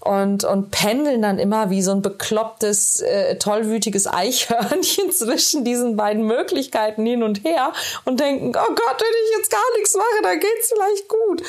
Und, 0.00 0.44
und 0.44 0.70
pendeln 0.70 1.22
dann 1.22 1.38
immer 1.38 1.70
wie 1.70 1.82
so 1.82 1.92
ein 1.92 2.02
beklopptes, 2.02 3.00
äh, 3.00 3.38
tollwütiges 3.38 4.06
Eichhörnchen 4.06 5.10
zwischen 5.12 5.64
diesen 5.64 5.96
beiden 5.96 6.26
Möglichkeiten 6.26 7.06
hin 7.06 7.22
und 7.22 7.42
her 7.42 7.72
und 8.04 8.20
denken, 8.20 8.48
oh 8.48 8.74
Gott, 8.74 9.00
wenn 9.00 9.24
ich 9.24 9.36
jetzt 9.38 9.50
gar 9.50 9.76
nichts 9.76 9.96
mache, 9.96 10.22
dann 10.22 10.38
geht's 10.38 10.72
vielleicht 10.72 11.08
gut. 11.08 11.42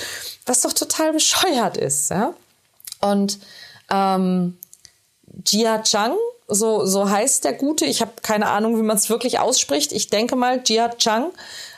Was 0.46 0.62
doch 0.62 0.74
total 0.74 1.12
bescheuert 1.12 1.76
ist, 1.76 2.10
ja? 2.12 2.34
Und, 3.02 3.40
ähm, 3.92 4.58
Jia 5.46 5.84
Chang, 5.84 6.18
so, 6.48 6.86
so 6.86 7.10
heißt 7.10 7.44
der 7.44 7.54
Gute. 7.54 7.86
Ich 7.86 8.02
habe 8.02 8.14
keine 8.22 8.48
Ahnung, 8.48 8.78
wie 8.78 8.84
man 8.84 8.98
es 8.98 9.10
wirklich 9.10 9.40
ausspricht. 9.40 9.92
Ich 9.92 10.10
denke 10.10 10.36
mal 10.36 10.62
Jia 10.64 10.90
Chang. 10.90 11.32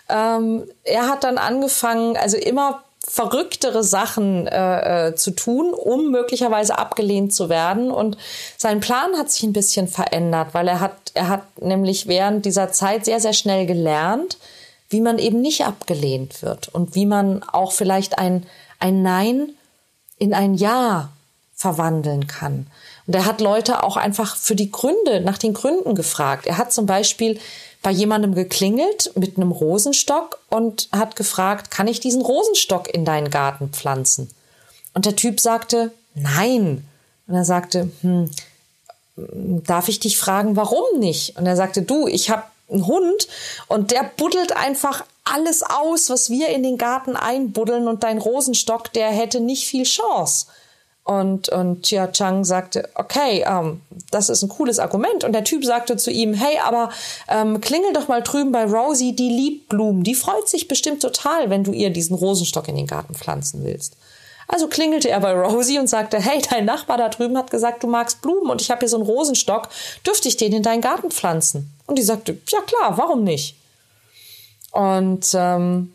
Ähm, 0.08 0.70
er 0.84 1.08
hat 1.08 1.24
dann 1.24 1.38
angefangen, 1.38 2.18
also 2.18 2.38
immer 2.38 2.84
verrücktere 3.08 3.84
Sachen 3.84 4.46
äh, 4.48 5.08
äh, 5.08 5.16
zu 5.16 5.32
tun, 5.32 5.74
um 5.74 6.12
möglicherweise 6.12 6.78
abgelehnt 6.78 7.34
zu 7.34 7.50
werden. 7.50 7.90
Und 7.90 8.18
sein 8.58 8.82
Plan 8.82 9.18
hat 9.18 9.32
sich 9.32 9.44
ein 9.44 9.54
bisschen 9.54 9.88
verändert, 9.88 10.50
weil 10.54 10.68
er 10.68 10.80
hat, 10.80 10.94
er 11.16 11.28
hat 11.28 11.62
nämlich 11.62 12.08
während 12.08 12.46
dieser 12.46 12.72
Zeit 12.72 13.06
sehr, 13.06 13.20
sehr 13.20 13.34
schnell 13.34 13.66
gelernt, 13.66 14.38
wie 14.90 15.02
man 15.02 15.18
eben 15.18 15.42
nicht 15.42 15.66
abgelehnt 15.66 16.42
wird 16.44 16.68
und 16.68 16.94
wie 16.94 17.06
man 17.06 17.44
auch 17.44 17.72
vielleicht 17.72 18.20
ein, 18.20 18.46
ein 18.80 19.02
Nein 19.02 19.54
in 20.18 20.34
ein 20.34 20.54
Ja 20.54 21.10
verwandeln 21.56 22.28
kann. 22.28 22.68
Und 23.10 23.16
er 23.16 23.26
hat 23.26 23.42
Leute 23.42 23.82
auch 23.82 23.98
einfach 23.98 24.36
für 24.36 24.54
die 24.54 24.70
Gründe, 24.70 25.20
nach 25.22 25.40
den 25.40 25.56
Gründen 25.56 25.96
gefragt. 25.96 26.46
Er 26.46 26.60
hat 26.60 26.72
zum 26.72 26.86
Beispiel 26.86 27.40
bei 27.82 27.90
jemandem 27.90 28.36
geklingelt 28.36 29.14
mit 29.16 29.36
einem 29.36 29.52
Rosenstock 29.52 30.38
und 30.52 30.90
hat 30.92 31.16
gefragt, 31.16 31.72
kann 31.72 31.88
ich 31.88 32.00
diesen 32.00 32.22
Rosenstock 32.22 32.88
in 32.88 33.06
deinen 33.06 33.32
Garten 33.32 33.70
pflanzen? 33.70 34.30
Und 34.94 35.08
der 35.08 35.16
Typ 35.16 35.40
sagte, 35.40 35.92
nein. 36.14 36.88
Und 37.26 37.34
er 37.34 37.46
sagte, 37.46 37.90
hm, 38.02 38.30
darf 39.16 39.88
ich 39.88 40.00
dich 40.00 40.20
fragen, 40.20 40.56
warum 40.56 41.00
nicht? 41.00 41.36
Und 41.36 41.48
er 41.48 41.56
sagte, 41.56 41.82
du, 41.82 42.08
ich 42.08 42.30
habe 42.30 42.44
einen 42.70 42.86
Hund 42.86 43.28
und 43.70 43.90
der 43.90 44.04
buddelt 44.18 44.56
einfach 44.56 45.04
alles 45.24 45.64
aus, 45.64 46.12
was 46.12 46.30
wir 46.30 46.50
in 46.50 46.62
den 46.62 46.78
Garten 46.78 47.16
einbuddeln 47.16 47.88
und 47.88 48.04
dein 48.04 48.20
Rosenstock, 48.20 48.94
der 48.94 49.10
hätte 49.10 49.40
nicht 49.40 49.66
viel 49.66 49.86
Chance. 49.86 50.46
Und, 51.10 51.50
und 51.50 51.82
Chia 51.82 52.12
Chang 52.12 52.46
sagte, 52.46 52.88
okay, 52.94 53.44
ähm, 53.44 53.82
das 54.12 54.30
ist 54.30 54.44
ein 54.44 54.50
cooles 54.50 54.78
Argument. 54.78 55.24
Und 55.24 55.32
der 55.34 55.44
Typ 55.44 55.66
sagte 55.66 55.98
zu 55.98 56.12
ihm, 56.12 56.36
hey, 56.36 56.60
aber 56.64 56.92
ähm, 57.28 57.60
klingel 57.62 57.94
doch 57.94 58.08
mal 58.08 58.22
drüben 58.22 58.52
bei 58.52 58.66
Rosie, 58.66 59.16
die 59.16 59.30
liebt 59.30 59.70
Blumen. 59.70 60.04
Die 60.04 60.14
freut 60.14 60.48
sich 60.48 60.68
bestimmt 60.68 61.02
total, 61.02 61.50
wenn 61.50 61.64
du 61.64 61.72
ihr 61.72 61.90
diesen 61.90 62.16
Rosenstock 62.16 62.68
in 62.68 62.76
den 62.76 62.86
Garten 62.86 63.16
pflanzen 63.16 63.64
willst. 63.64 63.96
Also 64.48 64.68
klingelte 64.68 65.10
er 65.10 65.20
bei 65.20 65.34
Rosie 65.34 65.80
und 65.80 65.88
sagte, 65.88 66.20
hey, 66.20 66.44
dein 66.48 66.66
Nachbar 66.66 67.00
da 67.00 67.10
drüben 67.10 67.40
hat 67.40 67.50
gesagt, 67.50 67.82
du 67.82 67.88
magst 67.88 68.22
Blumen 68.22 68.52
und 68.52 68.62
ich 68.62 68.70
habe 68.70 68.82
hier 68.82 68.90
so 68.90 68.98
einen 68.98 69.08
Rosenstock, 69.08 69.70
dürfte 70.06 70.28
ich 70.28 70.38
den 70.38 70.54
in 70.54 70.62
deinen 70.62 70.82
Garten 70.82 71.10
pflanzen? 71.10 71.74
Und 71.88 71.98
die 71.98 72.04
sagte, 72.04 72.38
ja 72.50 72.60
klar, 72.62 73.00
warum 73.00 73.24
nicht? 73.24 73.56
Und 74.74 75.26
ähm, 75.34 75.92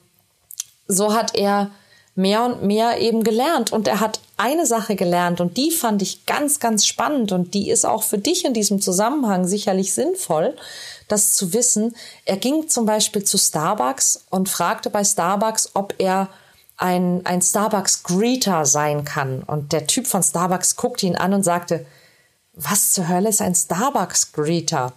so 0.88 1.14
hat 1.14 1.36
er 1.36 1.70
mehr 2.16 2.44
und 2.44 2.64
mehr 2.64 3.00
eben 3.00 3.22
gelernt. 3.22 3.72
Und 3.72 3.86
er 3.86 4.00
hat 4.00 4.18
eine 4.36 4.66
Sache 4.66 4.96
gelernt 4.96 5.40
und 5.40 5.56
die 5.56 5.70
fand 5.70 6.02
ich 6.02 6.26
ganz, 6.26 6.60
ganz 6.60 6.86
spannend 6.86 7.32
und 7.32 7.54
die 7.54 7.70
ist 7.70 7.86
auch 7.86 8.02
für 8.02 8.18
dich 8.18 8.44
in 8.44 8.54
diesem 8.54 8.80
Zusammenhang 8.80 9.46
sicherlich 9.46 9.94
sinnvoll, 9.94 10.56
das 11.08 11.32
zu 11.32 11.52
wissen. 11.52 11.94
Er 12.24 12.36
ging 12.36 12.68
zum 12.68 12.86
Beispiel 12.86 13.24
zu 13.24 13.38
Starbucks 13.38 14.24
und 14.30 14.48
fragte 14.48 14.90
bei 14.90 15.04
Starbucks, 15.04 15.70
ob 15.74 15.94
er 15.98 16.28
ein, 16.76 17.24
ein 17.24 17.40
Starbucks-Greeter 17.40 18.66
sein 18.66 19.04
kann. 19.04 19.42
Und 19.42 19.72
der 19.72 19.86
Typ 19.86 20.06
von 20.06 20.22
Starbucks 20.22 20.76
guckte 20.76 21.06
ihn 21.06 21.16
an 21.16 21.32
und 21.34 21.44
sagte, 21.44 21.86
was 22.56 22.92
zur 22.92 23.08
Hölle 23.08 23.28
ist 23.28 23.40
ein 23.40 23.54
Starbucks-Greeter? 23.54 24.92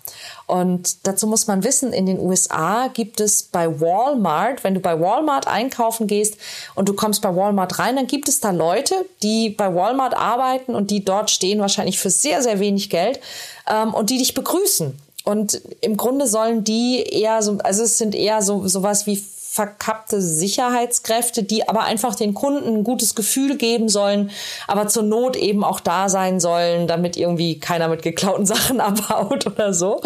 Und 0.46 1.08
dazu 1.08 1.26
muss 1.26 1.48
man 1.48 1.64
wissen, 1.64 1.92
in 1.92 2.06
den 2.06 2.20
USA 2.20 2.88
gibt 2.88 3.20
es 3.20 3.44
bei 3.44 3.80
Walmart, 3.80 4.64
wenn 4.64 4.76
du 4.76 4.80
bei 4.80 5.00
Walmart 5.00 5.48
einkaufen 5.48 6.08
gehst 6.08 6.38
und 6.76 6.88
du 6.88 6.94
kommst 6.94 7.22
bei 7.22 7.36
Walmart 7.36 7.80
rein, 7.80 7.96
dann 7.96 8.08
gibt 8.08 8.30
es 8.30 8.40
da 8.40 8.52
Leute, 8.52 8.94
die 9.24 9.50
bei 9.50 9.74
Walmart 9.74 10.16
arbeiten 10.16 10.76
und 10.76 10.92
die 10.92 11.04
dort 11.04 11.32
stehen, 11.32 11.60
wahrscheinlich 11.60 12.00
für 12.00 12.12
sehr, 12.12 12.44
sehr 12.44 12.60
wenig 12.60 12.90
Geld, 12.90 13.20
ähm, 13.68 13.94
und 13.94 14.10
die 14.10 14.20
dich 14.20 14.34
begrüßen. 14.34 14.98
Und 15.24 15.62
im 15.82 15.98
Grunde 15.98 16.28
sollen 16.28 16.64
die 16.64 17.02
eher 17.02 17.42
so, 17.42 17.58
also 17.58 17.84
es 17.84 17.98
sind 17.98 18.16
eher 18.16 18.42
so 18.42 18.66
sowas 18.68 19.08
wie 19.08 19.22
verkappte 19.58 20.22
Sicherheitskräfte, 20.22 21.42
die 21.42 21.68
aber 21.68 21.82
einfach 21.82 22.14
den 22.14 22.36
Kunden 22.36 22.78
ein 22.78 22.84
gutes 22.84 23.16
Gefühl 23.16 23.58
geben 23.58 23.90
sollen, 23.90 24.30
aber 24.68 24.88
zur 24.88 25.02
Not 25.02 25.36
eben 25.36 25.64
auch 25.64 25.80
da 25.80 26.10
sein 26.10 26.40
sollen, 26.40 26.86
damit 26.86 27.18
irgendwie 27.18 27.60
keiner 27.60 27.88
mit 27.88 28.04
geklauten 28.04 28.46
Sachen 28.54 28.80
abhaut 28.80 29.48
oder 29.48 29.74
so. 29.74 30.00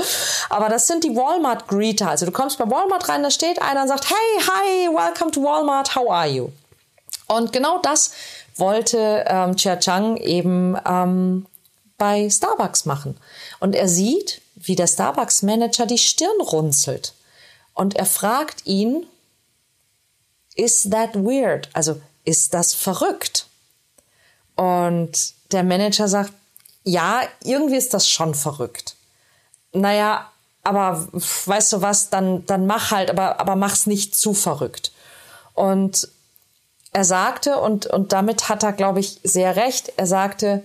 Aber 0.49 0.69
das 0.69 0.87
sind 0.87 1.03
die 1.03 1.17
Walmart 1.17 1.67
Greeter. 1.67 2.09
Also 2.09 2.25
du 2.25 2.31
kommst 2.31 2.59
bei 2.59 2.63
Walmart 2.63 3.09
rein, 3.09 3.23
da 3.23 3.29
steht 3.29 3.61
einer 3.61 3.81
und 3.81 3.89
sagt, 3.89 4.09
hey, 4.09 4.41
hi, 4.41 4.87
welcome 4.87 5.31
to 5.31 5.43
Walmart, 5.43 5.95
how 5.95 6.09
are 6.09 6.29
you? 6.29 6.49
Und 7.27 7.51
genau 7.51 7.79
das 7.79 8.11
wollte 8.55 9.25
ähm, 9.27 9.57
Chia 9.57 9.75
Chang 9.79 10.15
eben 10.15 10.77
ähm, 10.87 11.45
bei 11.97 12.29
Starbucks 12.29 12.85
machen. 12.85 13.17
Und 13.59 13.75
er 13.75 13.89
sieht, 13.89 14.41
wie 14.55 14.77
der 14.77 14.87
Starbucks-Manager 14.87 15.87
die 15.87 15.97
Stirn 15.97 16.39
runzelt. 16.41 17.13
Und 17.73 17.97
er 17.97 18.05
fragt 18.05 18.65
ihn, 18.65 19.05
is 20.55 20.89
that 20.89 21.15
weird? 21.15 21.69
Also 21.73 22.01
ist 22.23 22.53
das 22.53 22.73
verrückt? 22.73 23.47
Und 24.55 25.33
der 25.51 25.63
Manager 25.63 26.07
sagt, 26.07 26.33
ja, 26.83 27.21
irgendwie 27.43 27.77
ist 27.77 27.93
das 27.93 28.09
schon 28.09 28.35
verrückt. 28.35 28.95
Naja, 29.73 30.31
aber 30.63 31.07
weißt 31.45 31.73
du 31.73 31.81
was, 31.81 32.09
dann, 32.09 32.45
dann 32.45 32.67
mach 32.67 32.91
halt, 32.91 33.09
aber, 33.09 33.39
aber 33.39 33.55
mach's 33.55 33.87
nicht 33.87 34.15
zu 34.15 34.33
verrückt. 34.33 34.91
Und 35.53 36.07
er 36.93 37.05
sagte, 37.05 37.57
und, 37.57 37.87
und 37.87 38.11
damit 38.11 38.49
hat 38.49 38.63
er, 38.63 38.73
glaube 38.73 38.99
ich, 38.99 39.19
sehr 39.23 39.55
recht, 39.55 39.93
er 39.97 40.07
sagte, 40.07 40.63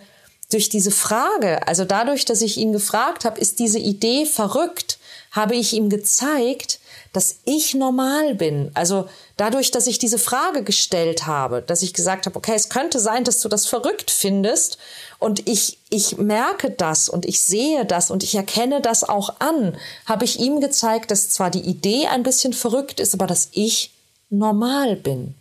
durch 0.50 0.68
diese 0.68 0.90
Frage, 0.90 1.66
also 1.66 1.84
dadurch, 1.84 2.24
dass 2.24 2.40
ich 2.40 2.56
ihn 2.56 2.72
gefragt 2.72 3.24
habe, 3.24 3.40
ist 3.40 3.58
diese 3.58 3.78
Idee 3.78 4.26
verrückt, 4.26 4.98
habe 5.32 5.56
ich 5.56 5.72
ihm 5.72 5.90
gezeigt, 5.90 6.80
dass 7.16 7.36
ich 7.46 7.74
normal 7.74 8.34
bin. 8.34 8.70
Also 8.74 9.08
dadurch, 9.38 9.70
dass 9.70 9.86
ich 9.86 9.98
diese 9.98 10.18
Frage 10.18 10.62
gestellt 10.62 11.26
habe, 11.26 11.62
dass 11.62 11.80
ich 11.80 11.94
gesagt 11.94 12.26
habe, 12.26 12.36
okay, 12.36 12.52
es 12.54 12.68
könnte 12.68 13.00
sein, 13.00 13.24
dass 13.24 13.40
du 13.40 13.48
das 13.48 13.66
verrückt 13.66 14.10
findest 14.10 14.76
und 15.18 15.48
ich, 15.48 15.78
ich 15.88 16.18
merke 16.18 16.70
das 16.70 17.08
und 17.08 17.24
ich 17.24 17.40
sehe 17.40 17.86
das 17.86 18.10
und 18.10 18.22
ich 18.22 18.34
erkenne 18.34 18.82
das 18.82 19.02
auch 19.02 19.40
an, 19.40 19.78
habe 20.04 20.26
ich 20.26 20.38
ihm 20.40 20.60
gezeigt, 20.60 21.10
dass 21.10 21.30
zwar 21.30 21.50
die 21.50 21.62
Idee 21.62 22.06
ein 22.08 22.22
bisschen 22.22 22.52
verrückt 22.52 23.00
ist, 23.00 23.14
aber 23.14 23.26
dass 23.26 23.48
ich 23.52 23.94
normal 24.28 24.94
bin. 24.94 25.34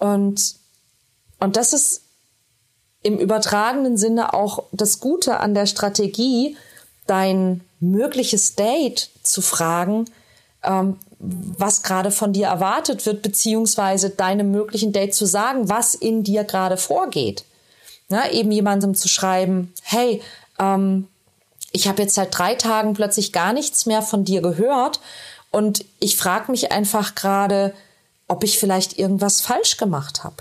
Und, 0.00 0.56
und 1.38 1.54
das 1.54 1.72
ist 1.72 2.00
im 3.04 3.20
übertragenen 3.20 3.96
Sinne 3.96 4.34
auch 4.34 4.64
das 4.72 4.98
Gute 4.98 5.38
an 5.38 5.54
der 5.54 5.66
Strategie, 5.66 6.56
dein 7.06 7.60
mögliches 7.78 8.56
Date 8.56 9.10
zu 9.22 9.42
fragen, 9.42 10.06
ähm, 10.64 10.98
was 11.18 11.82
gerade 11.82 12.10
von 12.10 12.32
dir 12.32 12.48
erwartet 12.48 13.06
wird, 13.06 13.22
beziehungsweise 13.22 14.10
deinem 14.10 14.50
möglichen 14.50 14.92
Date 14.92 15.14
zu 15.14 15.24
sagen, 15.24 15.68
was 15.68 15.94
in 15.94 16.24
dir 16.24 16.44
gerade 16.44 16.76
vorgeht. 16.76 17.44
Ja, 18.08 18.28
eben 18.30 18.50
jemandem 18.50 18.94
zu 18.94 19.08
schreiben, 19.08 19.72
hey, 19.82 20.20
ähm, 20.58 21.08
ich 21.70 21.88
habe 21.88 22.02
jetzt 22.02 22.14
seit 22.14 22.36
drei 22.36 22.54
Tagen 22.54 22.94
plötzlich 22.94 23.32
gar 23.32 23.52
nichts 23.52 23.86
mehr 23.86 24.02
von 24.02 24.24
dir 24.24 24.42
gehört 24.42 25.00
und 25.50 25.84
ich 26.00 26.16
frage 26.16 26.50
mich 26.50 26.72
einfach 26.72 27.14
gerade, 27.14 27.72
ob 28.28 28.44
ich 28.44 28.58
vielleicht 28.58 28.98
irgendwas 28.98 29.40
falsch 29.40 29.76
gemacht 29.76 30.24
habe. 30.24 30.36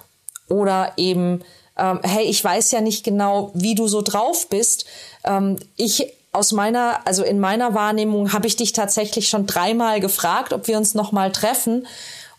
Oder 0.50 0.94
eben, 0.98 1.44
ähm, 1.78 2.00
hey, 2.04 2.26
ich 2.26 2.44
weiß 2.44 2.72
ja 2.72 2.82
nicht 2.82 3.04
genau, 3.04 3.52
wie 3.54 3.76
du 3.76 3.88
so 3.88 4.02
drauf 4.02 4.50
bist. 4.50 4.86
Ähm, 5.24 5.58
ich 5.78 6.12
aus 6.32 6.52
meiner, 6.52 7.02
also 7.06 7.24
in 7.24 7.40
meiner 7.40 7.74
Wahrnehmung 7.74 8.34
habe 8.34 8.48
ich 8.48 8.56
dich 8.56 8.72
tatsächlich 8.74 9.28
schon 9.28 9.48
dreimal 9.48 10.00
gefragt, 10.00 10.54
ob 10.54 10.68
wir 10.68 10.78
uns 10.78 10.94
nochmal 10.94 11.32
treffen. 11.32 11.88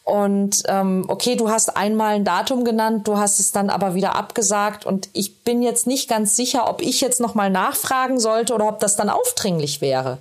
Und 0.04 0.64
ähm, 0.66 1.04
okay, 1.08 1.36
du 1.36 1.50
hast 1.50 1.76
einmal 1.76 2.14
ein 2.14 2.24
Datum 2.24 2.64
genannt, 2.64 3.06
du 3.06 3.18
hast 3.18 3.38
es 3.38 3.52
dann 3.52 3.70
aber 3.70 3.94
wieder 3.94 4.16
abgesagt. 4.16 4.86
Und 4.86 5.08
ich 5.12 5.42
bin 5.44 5.62
jetzt 5.62 5.86
nicht 5.86 6.08
ganz 6.08 6.34
sicher, 6.34 6.68
ob 6.68 6.82
ich 6.82 7.00
jetzt 7.00 7.20
nochmal 7.20 7.50
nachfragen 7.50 8.18
sollte 8.18 8.54
oder 8.54 8.68
ob 8.68 8.80
das 8.80 8.96
dann 8.96 9.10
aufdringlich 9.10 9.80
wäre. 9.80 10.18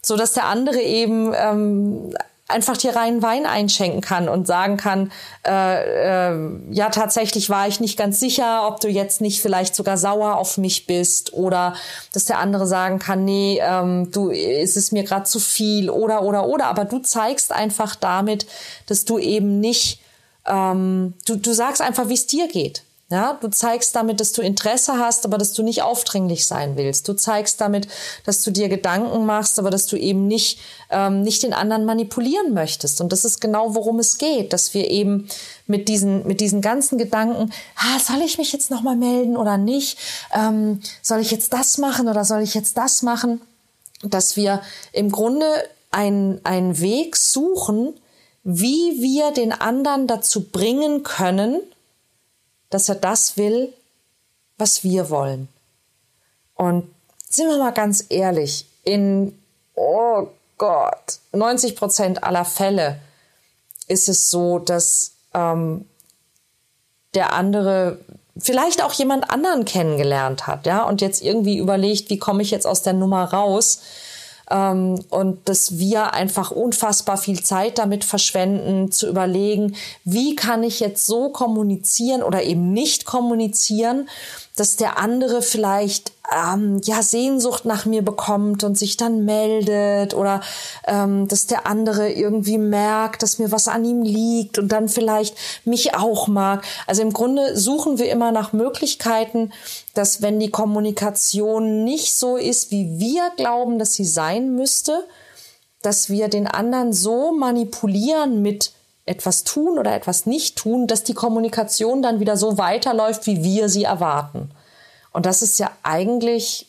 So 0.00 0.16
dass 0.16 0.32
der 0.32 0.46
andere 0.46 0.80
eben 0.80 1.32
ähm, 1.34 2.14
einfach 2.46 2.76
dir 2.76 2.94
reinen 2.94 3.22
Wein 3.22 3.46
einschenken 3.46 4.02
kann 4.02 4.28
und 4.28 4.46
sagen 4.46 4.76
kann, 4.76 5.10
äh, 5.46 6.32
äh, 6.32 6.50
ja, 6.70 6.90
tatsächlich 6.90 7.48
war 7.48 7.66
ich 7.68 7.80
nicht 7.80 7.96
ganz 7.96 8.20
sicher, 8.20 8.68
ob 8.68 8.80
du 8.80 8.88
jetzt 8.88 9.20
nicht 9.22 9.40
vielleicht 9.40 9.74
sogar 9.74 9.96
sauer 9.96 10.36
auf 10.36 10.58
mich 10.58 10.86
bist 10.86 11.32
oder 11.32 11.74
dass 12.12 12.26
der 12.26 12.38
andere 12.38 12.66
sagen 12.66 12.98
kann, 12.98 13.24
nee, 13.24 13.60
ähm, 13.62 14.10
du, 14.10 14.28
ist 14.28 14.76
es 14.76 14.92
mir 14.92 15.04
gerade 15.04 15.24
zu 15.24 15.40
viel 15.40 15.88
oder, 15.88 16.22
oder, 16.22 16.46
oder. 16.46 16.66
Aber 16.66 16.84
du 16.84 16.98
zeigst 16.98 17.50
einfach 17.50 17.96
damit, 17.96 18.46
dass 18.86 19.06
du 19.06 19.18
eben 19.18 19.60
nicht, 19.60 20.00
ähm, 20.46 21.14
du, 21.26 21.36
du 21.36 21.54
sagst 21.54 21.80
einfach, 21.80 22.08
wie 22.08 22.14
es 22.14 22.26
dir 22.26 22.46
geht. 22.48 22.82
Ja, 23.10 23.38
du 23.38 23.48
zeigst 23.48 23.94
damit, 23.94 24.18
dass 24.18 24.32
du 24.32 24.40
Interesse 24.40 24.94
hast, 24.98 25.26
aber 25.26 25.36
dass 25.36 25.52
du 25.52 25.62
nicht 25.62 25.82
aufdringlich 25.82 26.46
sein 26.46 26.76
willst. 26.76 27.06
Du 27.06 27.12
zeigst 27.12 27.60
damit, 27.60 27.86
dass 28.24 28.42
du 28.42 28.50
dir 28.50 28.70
Gedanken 28.70 29.26
machst, 29.26 29.58
aber 29.58 29.70
dass 29.70 29.86
du 29.86 29.96
eben 29.96 30.26
nicht, 30.26 30.58
ähm, 30.90 31.20
nicht 31.20 31.42
den 31.42 31.52
anderen 31.52 31.84
manipulieren 31.84 32.54
möchtest. 32.54 33.02
Und 33.02 33.12
das 33.12 33.26
ist 33.26 33.42
genau, 33.42 33.74
worum 33.74 33.98
es 33.98 34.16
geht, 34.16 34.54
dass 34.54 34.72
wir 34.72 34.90
eben 34.90 35.28
mit 35.66 35.88
diesen, 35.88 36.26
mit 36.26 36.40
diesen 36.40 36.62
ganzen 36.62 36.96
Gedanken, 36.96 37.52
ah, 37.76 37.98
soll 37.98 38.22
ich 38.24 38.38
mich 38.38 38.52
jetzt 38.54 38.70
nochmal 38.70 38.96
melden 38.96 39.36
oder 39.36 39.58
nicht? 39.58 39.98
Ähm, 40.34 40.80
soll 41.02 41.20
ich 41.20 41.30
jetzt 41.30 41.52
das 41.52 41.76
machen 41.76 42.08
oder 42.08 42.24
soll 42.24 42.40
ich 42.40 42.54
jetzt 42.54 42.78
das 42.78 43.02
machen? 43.02 43.42
Dass 44.02 44.36
wir 44.36 44.62
im 44.92 45.12
Grunde 45.12 45.46
einen, 45.90 46.40
einen 46.44 46.80
Weg 46.80 47.16
suchen, 47.16 47.92
wie 48.44 49.02
wir 49.02 49.30
den 49.30 49.52
anderen 49.52 50.06
dazu 50.06 50.48
bringen 50.48 51.02
können, 51.02 51.60
dass 52.74 52.88
er 52.88 52.96
das 52.96 53.36
will, 53.36 53.72
was 54.58 54.82
wir 54.82 55.08
wollen. 55.08 55.46
Und 56.56 56.92
sind 57.28 57.48
wir 57.48 57.56
mal 57.58 57.70
ganz 57.70 58.06
ehrlich, 58.08 58.66
in, 58.82 59.38
oh 59.76 60.26
Gott, 60.58 61.20
90 61.30 61.76
Prozent 61.76 62.24
aller 62.24 62.44
Fälle 62.44 62.98
ist 63.86 64.08
es 64.08 64.28
so, 64.28 64.58
dass 64.58 65.12
ähm, 65.34 65.88
der 67.14 67.32
andere 67.32 68.00
vielleicht 68.36 68.82
auch 68.82 68.92
jemand 68.94 69.30
anderen 69.30 69.64
kennengelernt 69.64 70.48
hat, 70.48 70.66
ja, 70.66 70.82
und 70.82 71.00
jetzt 71.00 71.22
irgendwie 71.22 71.58
überlegt, 71.58 72.10
wie 72.10 72.18
komme 72.18 72.42
ich 72.42 72.50
jetzt 72.50 72.66
aus 72.66 72.82
der 72.82 72.92
Nummer 72.92 73.22
raus? 73.22 73.82
Ähm, 74.50 74.98
und 75.10 75.48
dass 75.48 75.78
wir 75.78 76.14
einfach 76.14 76.50
unfassbar 76.50 77.16
viel 77.16 77.42
Zeit 77.42 77.78
damit 77.78 78.04
verschwenden, 78.04 78.90
zu 78.90 79.08
überlegen, 79.08 79.76
wie 80.04 80.36
kann 80.36 80.62
ich 80.62 80.80
jetzt 80.80 81.06
so 81.06 81.30
kommunizieren 81.30 82.22
oder 82.22 82.42
eben 82.42 82.72
nicht 82.72 83.04
kommunizieren, 83.04 84.08
dass 84.56 84.76
der 84.76 84.98
andere 84.98 85.42
vielleicht 85.42 86.13
ähm, 86.32 86.80
ja 86.84 87.02
Sehnsucht 87.02 87.64
nach 87.64 87.84
mir 87.84 88.02
bekommt 88.02 88.64
und 88.64 88.78
sich 88.78 88.96
dann 88.96 89.24
meldet 89.24 90.14
oder 90.14 90.40
ähm, 90.86 91.28
dass 91.28 91.46
der 91.46 91.66
andere 91.66 92.10
irgendwie 92.10 92.58
merkt, 92.58 93.22
dass 93.22 93.38
mir 93.38 93.52
was 93.52 93.68
an 93.68 93.84
ihm 93.84 94.02
liegt 94.02 94.58
und 94.58 94.68
dann 94.68 94.88
vielleicht 94.88 95.36
mich 95.64 95.94
auch 95.94 96.26
mag. 96.28 96.64
Also 96.86 97.02
im 97.02 97.12
Grunde 97.12 97.56
suchen 97.56 97.98
wir 97.98 98.10
immer 98.10 98.32
nach 98.32 98.52
Möglichkeiten, 98.52 99.52
dass 99.92 100.22
wenn 100.22 100.40
die 100.40 100.50
Kommunikation 100.50 101.84
nicht 101.84 102.14
so 102.14 102.36
ist, 102.36 102.70
wie 102.70 102.98
wir 102.98 103.30
glauben, 103.36 103.78
dass 103.78 103.94
sie 103.94 104.06
sein 104.06 104.54
müsste, 104.54 105.06
dass 105.82 106.08
wir 106.08 106.28
den 106.28 106.46
anderen 106.46 106.94
so 106.94 107.32
manipulieren 107.32 108.40
mit 108.40 108.72
etwas 109.06 109.44
tun 109.44 109.78
oder 109.78 109.94
etwas 109.94 110.24
nicht 110.24 110.56
tun, 110.56 110.86
dass 110.86 111.04
die 111.04 111.12
Kommunikation 111.12 112.00
dann 112.00 112.20
wieder 112.20 112.38
so 112.38 112.56
weiterläuft, 112.56 113.26
wie 113.26 113.44
wir 113.44 113.68
sie 113.68 113.84
erwarten. 113.84 114.50
Und 115.14 115.26
das 115.26 115.42
ist 115.42 115.58
ja 115.58 115.70
eigentlich, 115.84 116.66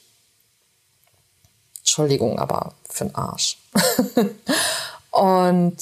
Entschuldigung, 1.79 2.39
aber 2.39 2.73
für 2.87 3.05
den 3.05 3.15
Arsch. 3.15 3.57
und 5.11 5.77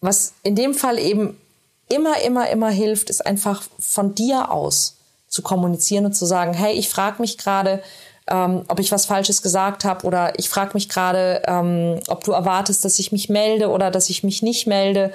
was 0.00 0.32
in 0.42 0.56
dem 0.56 0.74
Fall 0.74 0.98
eben 0.98 1.40
immer, 1.88 2.20
immer, 2.22 2.50
immer 2.50 2.70
hilft, 2.70 3.08
ist 3.08 3.24
einfach 3.24 3.62
von 3.78 4.16
dir 4.16 4.50
aus 4.50 4.96
zu 5.28 5.42
kommunizieren 5.42 6.06
und 6.06 6.14
zu 6.14 6.26
sagen, 6.26 6.54
hey, 6.54 6.74
ich 6.74 6.88
frage 6.88 7.22
mich 7.22 7.38
gerade, 7.38 7.82
ähm, 8.26 8.64
ob 8.66 8.80
ich 8.80 8.90
was 8.90 9.06
Falsches 9.06 9.40
gesagt 9.40 9.84
habe 9.84 10.04
oder 10.04 10.36
ich 10.40 10.48
frage 10.48 10.72
mich 10.74 10.88
gerade, 10.88 11.42
ähm, 11.46 12.00
ob 12.08 12.24
du 12.24 12.32
erwartest, 12.32 12.84
dass 12.84 12.98
ich 12.98 13.12
mich 13.12 13.28
melde 13.28 13.70
oder 13.70 13.92
dass 13.92 14.10
ich 14.10 14.24
mich 14.24 14.42
nicht 14.42 14.66
melde 14.66 15.12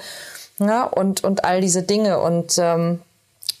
ja, 0.58 0.84
und, 0.84 1.22
und 1.22 1.44
all 1.44 1.60
diese 1.60 1.82
Dinge. 1.82 2.20
Und 2.20 2.56
ähm, 2.56 3.02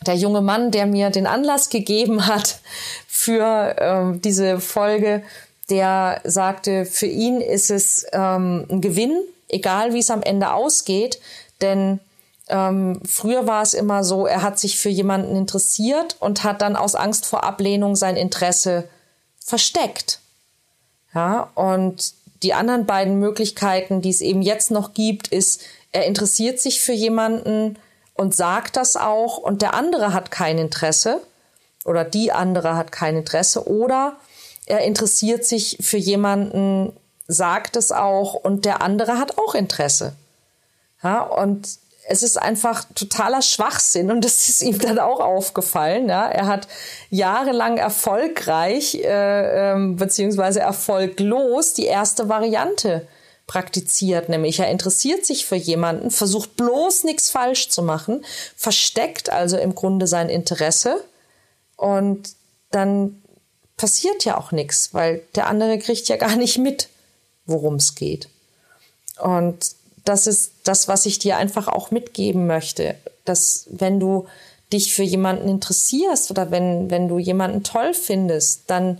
der 0.06 0.14
junge 0.14 0.40
Mann, 0.40 0.70
der 0.70 0.86
mir 0.86 1.10
den 1.10 1.26
Anlass 1.26 1.68
gegeben 1.68 2.26
hat 2.26 2.60
für 3.06 3.76
ähm, 3.78 4.20
diese 4.22 4.60
Folge, 4.60 5.22
der 5.70 6.20
sagte, 6.24 6.84
für 6.84 7.06
ihn 7.06 7.40
ist 7.40 7.70
es 7.70 8.06
ähm, 8.12 8.66
ein 8.70 8.80
Gewinn, 8.80 9.16
egal 9.48 9.94
wie 9.94 10.00
es 10.00 10.10
am 10.10 10.22
Ende 10.22 10.52
ausgeht, 10.52 11.20
denn 11.60 12.00
ähm, 12.48 13.00
früher 13.08 13.46
war 13.46 13.62
es 13.62 13.72
immer 13.72 14.04
so, 14.04 14.26
er 14.26 14.42
hat 14.42 14.58
sich 14.58 14.78
für 14.78 14.88
jemanden 14.88 15.36
interessiert 15.36 16.16
und 16.20 16.44
hat 16.44 16.60
dann 16.60 16.76
aus 16.76 16.94
Angst 16.94 17.26
vor 17.26 17.44
Ablehnung 17.44 17.96
sein 17.96 18.16
Interesse 18.16 18.88
versteckt. 19.44 20.18
Ja, 21.14 21.50
und 21.54 22.14
die 22.42 22.54
anderen 22.54 22.86
beiden 22.86 23.18
Möglichkeiten, 23.18 24.02
die 24.02 24.10
es 24.10 24.20
eben 24.20 24.42
jetzt 24.42 24.70
noch 24.70 24.94
gibt, 24.94 25.28
ist, 25.28 25.62
er 25.92 26.06
interessiert 26.06 26.58
sich 26.58 26.80
für 26.80 26.92
jemanden 26.92 27.78
und 28.14 28.34
sagt 28.34 28.76
das 28.76 28.96
auch 28.96 29.38
und 29.38 29.62
der 29.62 29.74
andere 29.74 30.12
hat 30.12 30.30
kein 30.30 30.58
Interesse 30.58 31.20
oder 31.84 32.04
die 32.04 32.32
andere 32.32 32.76
hat 32.76 32.92
kein 32.92 33.16
Interesse 33.16 33.66
oder 33.66 34.16
er 34.66 34.80
interessiert 34.80 35.44
sich 35.44 35.78
für 35.80 35.96
jemanden, 35.96 36.92
sagt 37.26 37.76
es 37.76 37.90
auch 37.90 38.34
und 38.34 38.64
der 38.64 38.82
andere 38.82 39.18
hat 39.18 39.38
auch 39.38 39.54
Interesse. 39.54 40.12
Ja, 41.02 41.20
und 41.20 41.68
es 42.08 42.22
ist 42.22 42.40
einfach 42.40 42.84
totaler 42.94 43.42
Schwachsinn 43.42 44.10
und 44.10 44.24
das 44.24 44.48
ist 44.48 44.62
ihm 44.62 44.78
dann 44.78 44.98
auch 44.98 45.20
aufgefallen. 45.20 46.08
Ja. 46.08 46.28
Er 46.28 46.46
hat 46.46 46.68
jahrelang 47.10 47.76
erfolgreich 47.78 48.96
äh, 48.96 49.72
ähm, 49.72 49.96
beziehungsweise 49.96 50.60
erfolglos 50.60 51.74
die 51.74 51.86
erste 51.86 52.28
Variante 52.28 53.06
praktiziert, 53.52 54.30
nämlich 54.30 54.58
er 54.60 54.70
interessiert 54.70 55.26
sich 55.26 55.44
für 55.44 55.56
jemanden, 55.56 56.10
versucht 56.10 56.56
bloß 56.56 57.04
nichts 57.04 57.28
falsch 57.28 57.68
zu 57.68 57.82
machen, 57.82 58.24
versteckt 58.56 59.28
also 59.28 59.58
im 59.58 59.74
Grunde 59.74 60.06
sein 60.06 60.30
Interesse 60.30 61.04
und 61.76 62.30
dann 62.70 63.22
passiert 63.76 64.24
ja 64.24 64.38
auch 64.38 64.52
nichts, 64.52 64.94
weil 64.94 65.22
der 65.34 65.48
andere 65.48 65.78
kriegt 65.78 66.08
ja 66.08 66.16
gar 66.16 66.36
nicht 66.36 66.56
mit, 66.56 66.88
worum 67.44 67.74
es 67.74 67.94
geht. 67.94 68.30
Und 69.20 69.58
das 70.06 70.26
ist 70.26 70.52
das, 70.64 70.88
was 70.88 71.04
ich 71.04 71.18
dir 71.18 71.36
einfach 71.36 71.68
auch 71.68 71.90
mitgeben 71.90 72.46
möchte, 72.46 72.94
dass 73.26 73.66
wenn 73.68 74.00
du 74.00 74.28
dich 74.72 74.94
für 74.94 75.02
jemanden 75.02 75.50
interessierst 75.50 76.30
oder 76.30 76.50
wenn, 76.50 76.90
wenn 76.90 77.06
du 77.06 77.18
jemanden 77.18 77.64
toll 77.64 77.92
findest, 77.92 78.62
dann 78.68 78.98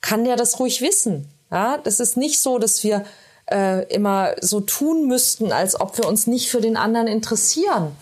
kann 0.00 0.24
der 0.24 0.36
das 0.36 0.60
ruhig 0.60 0.82
wissen. 0.82 1.26
Ja, 1.50 1.78
das 1.78 1.98
ist 1.98 2.16
nicht 2.16 2.38
so, 2.38 2.60
dass 2.60 2.84
wir 2.84 3.04
äh, 3.50 3.84
immer 3.92 4.34
so 4.40 4.60
tun 4.60 5.08
müssten, 5.08 5.52
als 5.52 5.80
ob 5.80 5.96
wir 5.98 6.06
uns 6.06 6.26
nicht 6.26 6.50
für 6.50 6.60
den 6.60 6.76
anderen 6.76 7.06
interessieren 7.06 7.96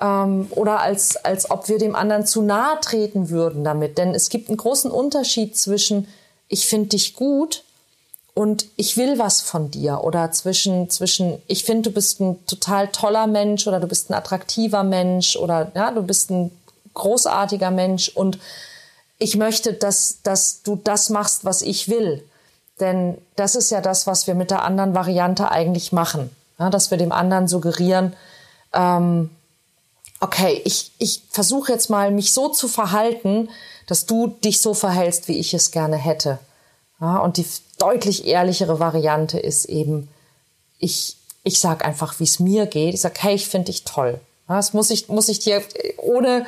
ähm, 0.00 0.48
oder 0.50 0.80
als, 0.80 1.16
als 1.16 1.50
ob 1.50 1.68
wir 1.68 1.78
dem 1.78 1.94
anderen 1.94 2.26
zu 2.26 2.42
nahe 2.42 2.80
treten 2.80 3.30
würden 3.30 3.64
damit. 3.64 3.98
Denn 3.98 4.14
es 4.14 4.28
gibt 4.28 4.48
einen 4.48 4.56
großen 4.56 4.90
Unterschied 4.90 5.56
zwischen 5.56 6.08
ich 6.48 6.66
finde 6.66 6.90
dich 6.90 7.14
gut 7.14 7.64
und 8.34 8.66
ich 8.76 8.96
will 8.96 9.18
was 9.18 9.42
von 9.42 9.70
dir 9.70 10.02
oder 10.02 10.30
zwischen 10.32 10.88
zwischen 10.90 11.42
ich 11.46 11.64
finde 11.64 11.90
du 11.90 11.94
bist 11.94 12.20
ein 12.20 12.44
total 12.46 12.88
toller 12.88 13.26
Mensch 13.26 13.66
oder 13.66 13.80
du 13.80 13.86
bist 13.86 14.10
ein 14.10 14.14
attraktiver 14.14 14.82
Mensch 14.82 15.36
oder 15.36 15.70
ja 15.74 15.90
du 15.90 16.02
bist 16.02 16.30
ein 16.30 16.50
großartiger 16.94 17.70
Mensch 17.70 18.08
und 18.08 18.38
ich 19.18 19.36
möchte 19.36 19.74
dass 19.74 20.22
dass 20.22 20.62
du 20.62 20.76
das 20.76 21.10
machst 21.10 21.44
was 21.44 21.60
ich 21.60 21.88
will 21.88 22.24
denn 22.80 23.18
das 23.36 23.54
ist 23.54 23.70
ja 23.70 23.80
das, 23.80 24.06
was 24.06 24.26
wir 24.26 24.34
mit 24.34 24.50
der 24.50 24.64
anderen 24.64 24.94
Variante 24.94 25.50
eigentlich 25.50 25.92
machen. 25.92 26.30
Ja, 26.58 26.70
dass 26.70 26.90
wir 26.90 26.98
dem 26.98 27.12
anderen 27.12 27.46
suggerieren, 27.46 28.16
ähm, 28.72 29.30
okay, 30.20 30.60
ich, 30.64 30.92
ich 30.98 31.22
versuche 31.30 31.72
jetzt 31.72 31.88
mal, 31.88 32.10
mich 32.10 32.32
so 32.32 32.48
zu 32.48 32.66
verhalten, 32.66 33.48
dass 33.86 34.06
du 34.06 34.26
dich 34.26 34.60
so 34.60 34.74
verhältst, 34.74 35.28
wie 35.28 35.38
ich 35.38 35.54
es 35.54 35.70
gerne 35.70 35.96
hätte. 35.96 36.38
Ja, 37.00 37.18
und 37.18 37.36
die, 37.36 37.46
deutlich 37.78 38.26
ehrlichere 38.26 38.80
Variante 38.80 39.38
ist 39.38 39.64
eben, 39.66 40.08
ich, 40.78 41.16
ich 41.44 41.60
sag 41.60 41.84
einfach, 41.84 42.18
wie 42.20 42.24
es 42.24 42.40
mir 42.40 42.66
geht. 42.66 42.94
Ich 42.94 43.00
sag, 43.00 43.22
hey, 43.22 43.34
ich 43.34 43.48
finde 43.48 43.66
dich 43.66 43.84
toll. 43.84 44.20
Das 44.48 44.72
muss 44.72 44.90
ich, 44.90 45.08
muss 45.08 45.28
ich 45.28 45.40
dir 45.40 45.62
ohne, 45.98 46.46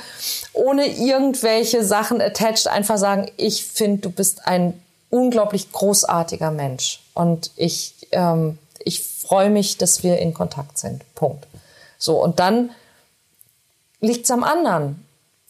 ohne 0.52 0.86
irgendwelche 0.86 1.84
Sachen 1.84 2.20
attached 2.20 2.66
einfach 2.66 2.96
sagen, 2.96 3.30
ich 3.36 3.64
finde, 3.64 4.02
du 4.02 4.10
bist 4.10 4.46
ein 4.46 4.80
unglaublich 5.10 5.72
großartiger 5.72 6.50
Mensch. 6.50 7.02
Und 7.14 7.50
ich, 7.56 7.94
ähm, 8.12 8.58
ich 8.78 9.02
freue 9.02 9.50
mich, 9.50 9.76
dass 9.76 10.02
wir 10.02 10.18
in 10.18 10.32
Kontakt 10.32 10.78
sind. 10.78 11.02
Punkt. 11.14 11.46
So, 11.98 12.22
und 12.22 12.40
dann 12.40 12.70
liegt 14.00 14.24
es 14.24 14.30
am 14.30 14.44
anderen, 14.44 15.04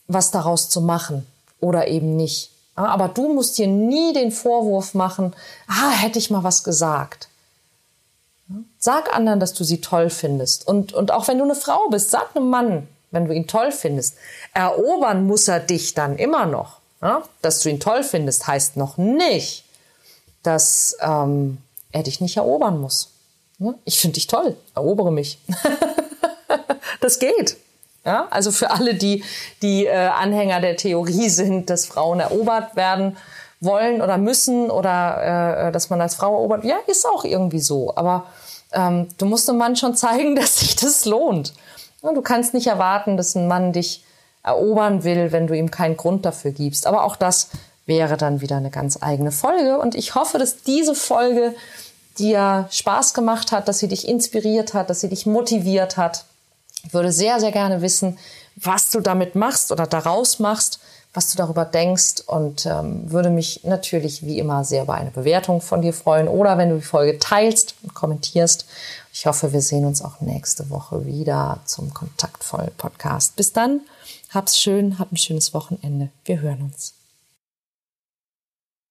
was 0.09 0.31
daraus 0.31 0.69
zu 0.69 0.81
machen 0.81 1.27
oder 1.61 1.87
eben 1.87 2.17
nicht. 2.17 2.51
Aber 2.75 3.09
du 3.09 3.33
musst 3.33 3.59
dir 3.59 3.67
nie 3.67 4.13
den 4.13 4.33
Vorwurf 4.33 4.95
machen, 4.95 5.35
ah, 5.69 5.91
hätte 5.91 6.19
ich 6.19 6.31
mal 6.31 6.43
was 6.43 6.65
gesagt. 6.65 7.29
Sag 8.79 9.15
anderen, 9.15 9.39
dass 9.39 9.53
du 9.53 9.63
sie 9.63 9.81
toll 9.81 10.11
findest. 10.11 10.67
Und, 10.67 10.93
und 10.93 11.13
auch 11.13 11.29
wenn 11.29 11.39
du 11.39 11.45
eine 11.45 11.55
Frau 11.55 11.89
bist, 11.91 12.11
sag 12.11 12.35
einem 12.35 12.49
Mann, 12.49 12.89
wenn 13.11 13.27
du 13.27 13.35
ihn 13.35 13.47
toll 13.47 13.71
findest. 13.71 14.17
Erobern 14.55 15.27
muss 15.27 15.47
er 15.47 15.61
dich 15.61 15.95
dann 15.95 16.17
immer 16.17 16.47
noch. 16.47 16.80
Ja? 17.03 17.23
Dass 17.43 17.61
du 17.61 17.69
ihn 17.69 17.81
toll 17.81 18.03
findest, 18.03 18.47
heißt 18.47 18.77
noch 18.77 18.97
nicht, 18.97 19.65
dass 20.43 20.97
ähm, 21.01 21.59
er 21.93 22.03
dich 22.03 22.21
nicht 22.21 22.37
erobern 22.37 22.81
muss. 22.81 23.11
Ja? 23.59 23.75
Ich 23.85 23.99
finde 23.99 24.15
dich 24.15 24.27
toll, 24.27 24.57
erobere 24.75 25.13
mich. 25.13 25.39
das 27.01 27.19
geht. 27.19 27.57
Ja? 28.05 28.29
Also 28.31 28.51
für 28.51 28.71
alle, 28.71 28.95
die, 28.95 29.25
die 29.63 29.87
äh, 29.87 29.95
Anhänger 29.95 30.61
der 30.61 30.77
Theorie 30.77 31.29
sind, 31.29 31.71
dass 31.71 31.87
Frauen 31.87 32.21
erobert 32.21 32.77
werden 32.77 33.17
wollen 33.61 34.01
oder 34.01 34.17
müssen 34.17 34.71
oder 34.71 35.69
äh, 35.69 35.73
dass 35.73 35.91
man 35.91 36.01
als 36.01 36.15
Frau 36.15 36.35
erobert, 36.35 36.65
ja, 36.65 36.77
ist 36.87 37.07
auch 37.07 37.25
irgendwie 37.25 37.61
so. 37.61 37.95
Aber 37.95 38.27
ähm, 38.73 39.09
du 39.19 39.27
musst 39.27 39.49
einem 39.49 39.59
Mann 39.59 39.77
schon 39.77 39.95
zeigen, 39.97 40.35
dass 40.37 40.61
sich 40.61 40.77
das 40.77 41.05
lohnt. 41.05 41.53
Ja, 42.03 42.13
du 42.13 42.23
kannst 42.23 42.55
nicht 42.55 42.67
erwarten, 42.67 43.17
dass 43.17 43.35
ein 43.35 43.49
Mann 43.49 43.73
dich 43.73 44.03
erobern 44.43 45.05
will, 45.05 45.33
wenn 45.33 45.47
du 45.47 45.55
ihm 45.55 45.71
keinen 45.71 45.97
Grund 45.97 46.25
dafür 46.25 46.53
gibst. 46.53 46.87
Aber 46.87 47.05
auch 47.05 47.17
das 47.17 47.51
wäre 47.87 48.17
dann 48.17 48.41
wieder 48.41 48.57
eine 48.57 48.71
ganz 48.71 48.99
eigene 49.01 49.33
Folge. 49.33 49.79
Und 49.79 49.95
ich 49.95 50.15
hoffe, 50.15 50.39
dass 50.39 50.63
diese 50.63 50.95
Folge 50.95 51.55
dir 52.19 52.69
Spaß 52.71 53.15
gemacht 53.15 53.53
hat, 53.53 53.69
dass 53.69 53.79
sie 53.79 53.89
dich 53.89 54.07
inspiriert 54.07 54.75
hat, 54.75 54.91
dass 54.91 55.01
sie 55.01 55.09
dich 55.09 55.27
motiviert 55.27 55.97
hat. 55.97 56.25
Ich 56.85 56.95
würde 56.95 57.13
sehr, 57.13 57.41
sehr 57.41 57.53
gerne 57.53 57.83
wissen, 57.83 58.19
was 58.57 58.91
du 58.91 59.01
damit 59.01 59.35
machst 59.35 59.73
oder 59.73 59.87
daraus 59.87 60.39
machst, 60.39 60.81
was 61.13 61.31
du 61.31 61.37
darüber 61.37 61.65
denkst 61.65 62.23
und 62.27 62.67
ähm, 62.67 63.11
würde 63.11 63.31
mich 63.31 63.65
natürlich 63.65 64.25
wie 64.25 64.39
immer 64.39 64.65
sehr 64.65 64.83
über 64.83 64.95
eine 64.95 65.11
Bewertung 65.11 65.61
von 65.61 65.83
dir 65.83 65.93
freuen 65.93 66.29
oder 66.29 66.57
wenn 66.57 66.71
du 66.71 66.77
die 66.77 66.83
Folge 66.83 67.19
teilst 67.19 67.75
und 67.83 67.95
kommentierst. 67.95 68.67
Ich 69.13 69.27
hoffe, 69.27 69.53
wir 69.53 69.61
sehen 69.61 69.85
uns 69.85 70.03
auch 70.03 70.21
nächste 70.21 70.71
Woche 70.71 71.05
wieder 71.07 71.61
zum 71.65 71.93
Kontaktvoll 71.93 72.71
Podcast. 72.77 73.35
Bis 73.35 73.53
dann, 73.53 73.81
hab's 74.31 74.61
schön, 74.61 74.99
hab 74.99 75.13
ein 75.13 75.17
schönes 75.17 75.55
Wochenende. 75.55 76.11
Wir 76.25 76.41
hören 76.41 76.63
uns. 76.63 77.00